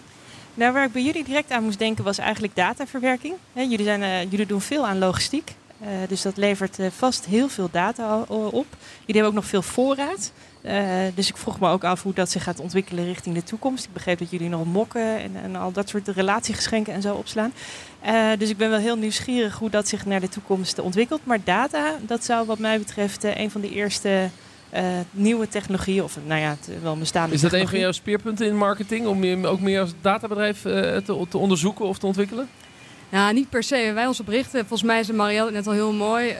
Nou, 0.55 0.73
waar 0.73 0.85
ik 0.85 0.93
bij 0.93 1.03
jullie 1.03 1.25
direct 1.25 1.51
aan 1.51 1.65
moest 1.65 1.79
denken 1.79 2.05
was 2.05 2.19
eigenlijk 2.19 2.57
dataverwerking. 2.57 3.35
He, 3.53 3.63
jullie, 3.63 3.85
zijn, 3.85 4.29
jullie 4.29 4.47
doen 4.47 4.61
veel 4.61 4.87
aan 4.87 4.99
logistiek. 4.99 5.55
Uh, 5.83 5.89
dus 6.09 6.23
dat 6.23 6.37
levert 6.37 6.79
uh, 6.79 6.87
vast 6.97 7.25
heel 7.25 7.49
veel 7.49 7.69
data 7.73 8.19
op. 8.29 8.67
Jullie 9.05 9.23
hebben 9.23 9.27
ook 9.27 9.33
nog 9.33 9.47
veel 9.47 9.63
voorraad. 9.63 10.33
Uh, 10.63 10.73
dus 11.15 11.29
ik 11.29 11.37
vroeg 11.37 11.61
me 11.61 11.69
ook 11.69 11.85
af 11.85 12.03
hoe 12.03 12.15
dat 12.15 12.31
zich 12.31 12.43
gaat 12.43 12.61
ontwikkelen 12.61 13.05
richting 13.05 13.35
de 13.35 13.43
toekomst. 13.43 13.85
Ik 13.85 13.93
begreep 13.93 14.19
dat 14.19 14.31
jullie 14.31 14.49
nog 14.49 14.65
mokken 14.65 15.19
en, 15.19 15.31
en 15.43 15.57
al 15.57 15.73
dat 15.73 15.89
soort 15.89 16.09
relatiegeschenken 16.09 16.93
en 16.93 17.03
zo 17.03 17.15
opslaan. 17.15 17.53
dus 18.39 18.51
ik 18.51 18.57
ben 18.57 18.71
wel 18.71 18.79
heel 18.79 18.97
nieuwsgierig 18.97 19.59
hoe 19.59 19.71
dat 19.71 19.89
zich 19.89 20.07
naar 20.07 20.21
de 20.21 20.29
toekomst 20.29 20.79
ontwikkelt. 20.79 21.21
Maar 21.25 21.39
data, 21.45 21.97
dat 22.01 22.25
zou 22.25 22.47
wat 22.47 22.59
mij 22.59 22.79
betreft 22.79 23.25
een 23.25 23.51
van 23.51 23.61
de 23.61 23.71
eerste 23.71 24.29
nieuwe 25.11 25.49
technologieën, 25.49 26.03
of 26.03 26.19
nou 26.27 26.41
ja, 26.41 26.49
het, 26.49 26.83
wel 26.83 26.97
bestaande 26.97 27.35
Is 27.35 27.41
dat 27.41 27.53
een 27.53 27.69
van 27.69 27.79
jouw 27.79 27.93
speerpunten 27.93 28.47
in 28.47 28.57
marketing? 28.57 29.07
Om 29.07 29.25
je 29.25 29.47
ook 29.47 29.61
meer 29.61 29.81
als 29.81 29.93
databedrijf 30.01 30.63
te, 30.63 31.03
te 31.29 31.39
onderzoeken 31.39 31.85
of 31.85 31.99
te 31.99 32.07
ontwikkelen? 32.07 32.49
Nou, 33.11 33.33
niet 33.33 33.49
per 33.49 33.63
se. 33.63 33.93
Wij 33.95 34.07
ons 34.07 34.21
oprichten, 34.21 34.61
volgens 34.61 34.83
mij 34.83 35.01
is 35.01 35.11
Marielle 35.11 35.51
net 35.51 35.67
al 35.67 35.73
heel 35.73 35.93
mooi. 35.93 36.29
Uh, 36.29 36.37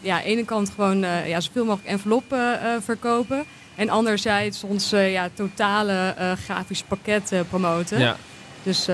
ja, 0.00 0.16
aan 0.16 0.22
de 0.22 0.24
ene 0.24 0.44
kant 0.44 0.70
gewoon 0.74 1.04
uh, 1.04 1.28
ja, 1.28 1.40
zoveel 1.40 1.64
mogelijk 1.64 1.88
enveloppen 1.88 2.60
uh, 2.62 2.74
verkopen. 2.80 3.44
En 3.74 3.88
anderzijds 3.88 4.62
ons 4.62 4.90
ja, 4.90 5.28
totale 5.34 6.14
grafisch 6.44 6.82
pakket 6.82 7.32
promoten. 7.48 7.98
Ja. 7.98 8.16
Dus, 8.62 8.88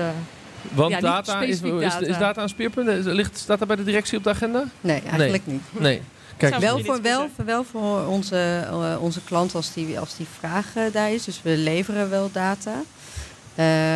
Want 0.71 0.91
ja, 0.91 0.99
data, 0.99 1.41
is, 1.41 1.61
data. 1.61 1.99
Is, 1.99 2.07
is 2.07 2.17
data 2.17 2.41
een 2.41 2.49
speerpunt? 2.49 3.05
Ligt, 3.05 3.37
staat 3.37 3.59
dat 3.59 3.67
bij 3.67 3.77
de 3.77 3.83
directie 3.83 4.17
op 4.17 4.23
de 4.23 4.29
agenda? 4.29 4.63
Nee, 4.81 5.01
eigenlijk 5.01 5.45
nee. 5.45 5.55
niet. 5.55 5.81
Nee. 5.81 6.01
Kijk, 6.37 6.55
wel, 6.55 6.79
voor, 6.79 7.01
wel, 7.01 7.29
wel 7.45 7.63
voor 7.63 8.05
onze, 8.05 8.67
onze 8.99 9.23
klant 9.23 9.55
als 9.55 9.73
die, 9.73 9.99
als 9.99 10.17
die 10.17 10.27
vraag 10.39 10.65
daar 10.91 11.11
is. 11.11 11.23
Dus 11.23 11.41
we 11.41 11.57
leveren 11.57 12.09
wel 12.09 12.29
data. 12.31 12.73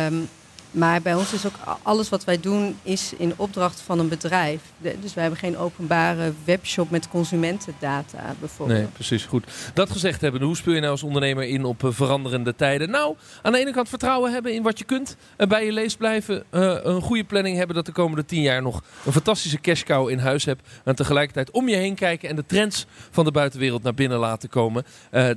Um, 0.06 0.28
maar 0.76 1.02
bij 1.02 1.14
ons 1.14 1.32
is 1.32 1.46
ook 1.46 1.54
alles 1.82 2.08
wat 2.08 2.24
wij 2.24 2.40
doen 2.40 2.76
is 2.82 3.12
in 3.18 3.32
opdracht 3.36 3.80
van 3.80 3.98
een 3.98 4.08
bedrijf. 4.08 4.60
Dus 4.78 5.14
wij 5.14 5.22
hebben 5.22 5.40
geen 5.40 5.58
openbare 5.58 6.32
webshop 6.44 6.90
met 6.90 7.08
consumentendata 7.08 8.34
bijvoorbeeld. 8.40 8.78
Nee, 8.78 8.88
precies. 8.88 9.24
Goed. 9.24 9.44
Dat 9.74 9.90
gezegd 9.90 10.20
hebben, 10.20 10.42
hoe 10.42 10.56
speel 10.56 10.74
je 10.74 10.80
nou 10.80 10.92
als 10.92 11.02
ondernemer 11.02 11.44
in 11.44 11.64
op 11.64 11.82
veranderende 11.84 12.54
tijden? 12.54 12.90
Nou, 12.90 13.16
aan 13.42 13.52
de 13.52 13.58
ene 13.58 13.72
kant 13.72 13.88
vertrouwen 13.88 14.32
hebben 14.32 14.54
in 14.54 14.62
wat 14.62 14.78
je 14.78 14.84
kunt. 14.84 15.16
bij 15.36 15.64
je 15.64 15.72
lees 15.72 15.96
blijven. 15.96 16.44
Uh, 16.50 16.76
een 16.82 17.00
goede 17.00 17.24
planning 17.24 17.56
hebben 17.56 17.76
dat 17.76 17.86
de 17.86 17.92
komende 17.92 18.24
tien 18.24 18.42
jaar 18.42 18.62
nog 18.62 18.82
een 19.04 19.12
fantastische 19.12 19.60
cash 19.60 19.82
cow 19.82 20.08
in 20.08 20.18
huis 20.18 20.44
hebt. 20.44 20.68
En 20.84 20.94
tegelijkertijd 20.94 21.50
om 21.50 21.68
je 21.68 21.76
heen 21.76 21.94
kijken 21.94 22.28
en 22.28 22.36
de 22.36 22.46
trends 22.46 22.86
van 23.10 23.24
de 23.24 23.30
buitenwereld 23.30 23.82
naar 23.82 23.94
binnen 23.94 24.18
laten 24.18 24.48
komen. 24.48 24.84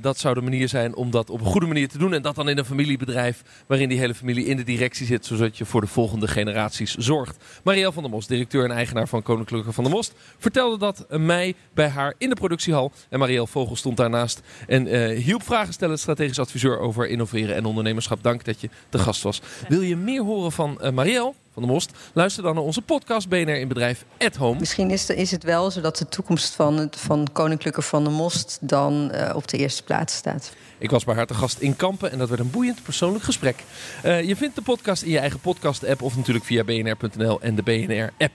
Dat 0.00 0.18
zou 0.18 0.34
de 0.34 0.40
manier 0.40 0.68
zijn 0.68 0.94
om 0.94 1.10
dat 1.10 1.30
op 1.30 1.40
een 1.40 1.46
goede 1.46 1.66
manier 1.66 1.88
te 1.88 1.98
doen. 1.98 2.14
En 2.14 2.22
dat 2.22 2.34
dan 2.34 2.48
in 2.48 2.58
een 2.58 2.64
familiebedrijf 2.64 3.42
waarin 3.66 3.88
die 3.88 3.98
hele 3.98 4.14
familie 4.14 4.44
in 4.44 4.56
de 4.56 4.64
directie 4.64 5.06
zit 5.06 5.24
zodat 5.36 5.58
je 5.58 5.64
voor 5.64 5.80
de 5.80 5.86
volgende 5.86 6.28
generaties 6.28 6.94
zorgt. 6.94 7.36
Marielle 7.64 7.92
van 7.92 8.02
der 8.02 8.12
Most, 8.12 8.28
directeur 8.28 8.64
en 8.64 8.70
eigenaar 8.70 9.08
van 9.08 9.22
Koninklijke 9.22 9.72
van 9.72 9.84
der 9.84 9.92
Most, 9.92 10.14
vertelde 10.38 10.78
dat 10.78 11.06
mij 11.08 11.54
bij 11.74 11.88
haar 11.88 12.14
in 12.18 12.28
de 12.28 12.34
productiehal. 12.34 12.92
En 13.08 13.18
Marielle 13.18 13.46
Vogel 13.46 13.76
stond 13.76 13.96
daarnaast 13.96 14.40
en 14.66 14.86
uh, 14.86 15.18
hielp 15.18 15.42
vragen 15.42 15.72
stellen, 15.72 15.98
strategisch 15.98 16.38
adviseur 16.38 16.78
over 16.78 17.08
innoveren 17.08 17.54
en 17.54 17.64
ondernemerschap. 17.64 18.22
Dank 18.22 18.44
dat 18.44 18.60
je 18.60 18.70
te 18.88 18.98
gast 18.98 19.22
was. 19.22 19.40
Wil 19.68 19.80
je 19.80 19.96
meer 19.96 20.22
horen 20.22 20.52
van 20.52 20.78
uh, 20.82 20.90
Marielle? 20.90 21.34
Van 21.52 21.62
de 21.62 21.68
Most. 21.68 21.90
Luister 22.12 22.42
dan 22.42 22.54
naar 22.54 22.64
onze 22.64 22.82
podcast 22.82 23.28
BNR 23.28 23.56
in 23.56 23.68
Bedrijf 23.68 24.04
at 24.18 24.36
Home. 24.36 24.58
Misschien 24.58 24.90
is, 24.90 25.06
de, 25.06 25.16
is 25.16 25.30
het 25.30 25.42
wel 25.42 25.70
zo 25.70 25.80
dat 25.80 25.96
de 25.96 26.08
toekomst 26.08 26.54
van, 26.54 26.76
het, 26.76 26.96
van 26.96 27.28
Koninklijke 27.32 27.82
van 27.82 28.04
de 28.04 28.10
Most 28.10 28.58
dan 28.60 29.10
uh, 29.14 29.32
op 29.34 29.48
de 29.48 29.56
eerste 29.56 29.82
plaats 29.82 30.14
staat. 30.14 30.52
Ik 30.78 30.90
was 30.90 31.04
bij 31.04 31.14
haar 31.14 31.26
te 31.26 31.34
gast 31.34 31.58
in 31.58 31.76
Kampen 31.76 32.12
en 32.12 32.18
dat 32.18 32.28
werd 32.28 32.40
een 32.40 32.50
boeiend 32.50 32.82
persoonlijk 32.82 33.24
gesprek. 33.24 33.64
Uh, 34.04 34.22
je 34.22 34.36
vindt 34.36 34.54
de 34.54 34.62
podcast 34.62 35.02
in 35.02 35.10
je 35.10 35.18
eigen 35.18 35.40
podcast-app 35.40 36.02
of 36.02 36.16
natuurlijk 36.16 36.44
via 36.44 36.64
bnr.nl 36.64 37.40
en 37.40 37.54
de 37.54 37.62
BNR-app. 37.62 38.32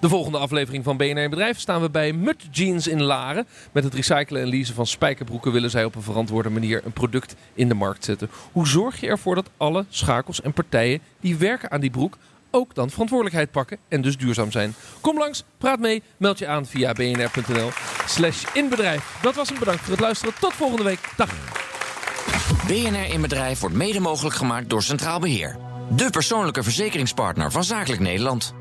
De 0.00 0.08
volgende 0.08 0.38
aflevering 0.38 0.84
van 0.84 0.96
BNR 0.96 1.18
in 1.18 1.30
Bedrijf 1.30 1.58
staan 1.58 1.80
we 1.80 1.90
bij 1.90 2.12
Mut 2.12 2.46
Jeans 2.50 2.86
in 2.86 3.02
Laren. 3.02 3.46
Met 3.72 3.84
het 3.84 3.94
recyclen 3.94 4.42
en 4.42 4.48
leasen 4.48 4.74
van 4.74 4.86
spijkerbroeken 4.86 5.52
willen 5.52 5.70
zij 5.70 5.84
op 5.84 5.94
een 5.94 6.02
verantwoorde 6.02 6.50
manier 6.50 6.82
een 6.84 6.92
product 6.92 7.34
in 7.54 7.68
de 7.68 7.74
markt 7.74 8.04
zetten. 8.04 8.30
Hoe 8.52 8.68
zorg 8.68 9.00
je 9.00 9.06
ervoor 9.06 9.34
dat 9.34 9.50
alle 9.56 9.84
schakels 9.88 10.40
en 10.42 10.52
partijen 10.52 11.00
die 11.20 11.36
werken 11.36 11.70
aan 11.70 11.80
die 11.80 11.90
broek 11.90 12.16
ook 12.54 12.74
dan 12.74 12.90
verantwoordelijkheid 12.90 13.50
pakken 13.50 13.78
en 13.88 14.02
dus 14.02 14.16
duurzaam 14.16 14.50
zijn. 14.50 14.74
Kom 15.00 15.18
langs, 15.18 15.44
praat 15.58 15.78
mee, 15.78 16.02
meld 16.16 16.38
je 16.38 16.46
aan 16.46 16.66
via 16.66 16.92
bnr.nl 16.92 17.70
slash 18.06 18.44
inbedrijf. 18.52 19.18
Dat 19.22 19.34
was 19.34 19.50
een 19.50 19.58
bedankt 19.58 19.80
voor 19.80 19.92
het 19.92 20.00
luisteren. 20.00 20.34
Tot 20.40 20.52
volgende 20.52 20.84
week. 20.84 21.12
Dag. 21.16 21.30
BNR 22.66 23.12
in 23.12 23.20
Bedrijf 23.20 23.60
wordt 23.60 23.74
mede 23.74 24.00
mogelijk 24.00 24.34
gemaakt 24.34 24.70
door 24.70 24.82
Centraal 24.82 25.20
Beheer. 25.20 25.56
De 25.96 26.10
persoonlijke 26.10 26.62
verzekeringspartner 26.62 27.52
van 27.52 27.64
Zakelijk 27.64 28.00
Nederland. 28.00 28.54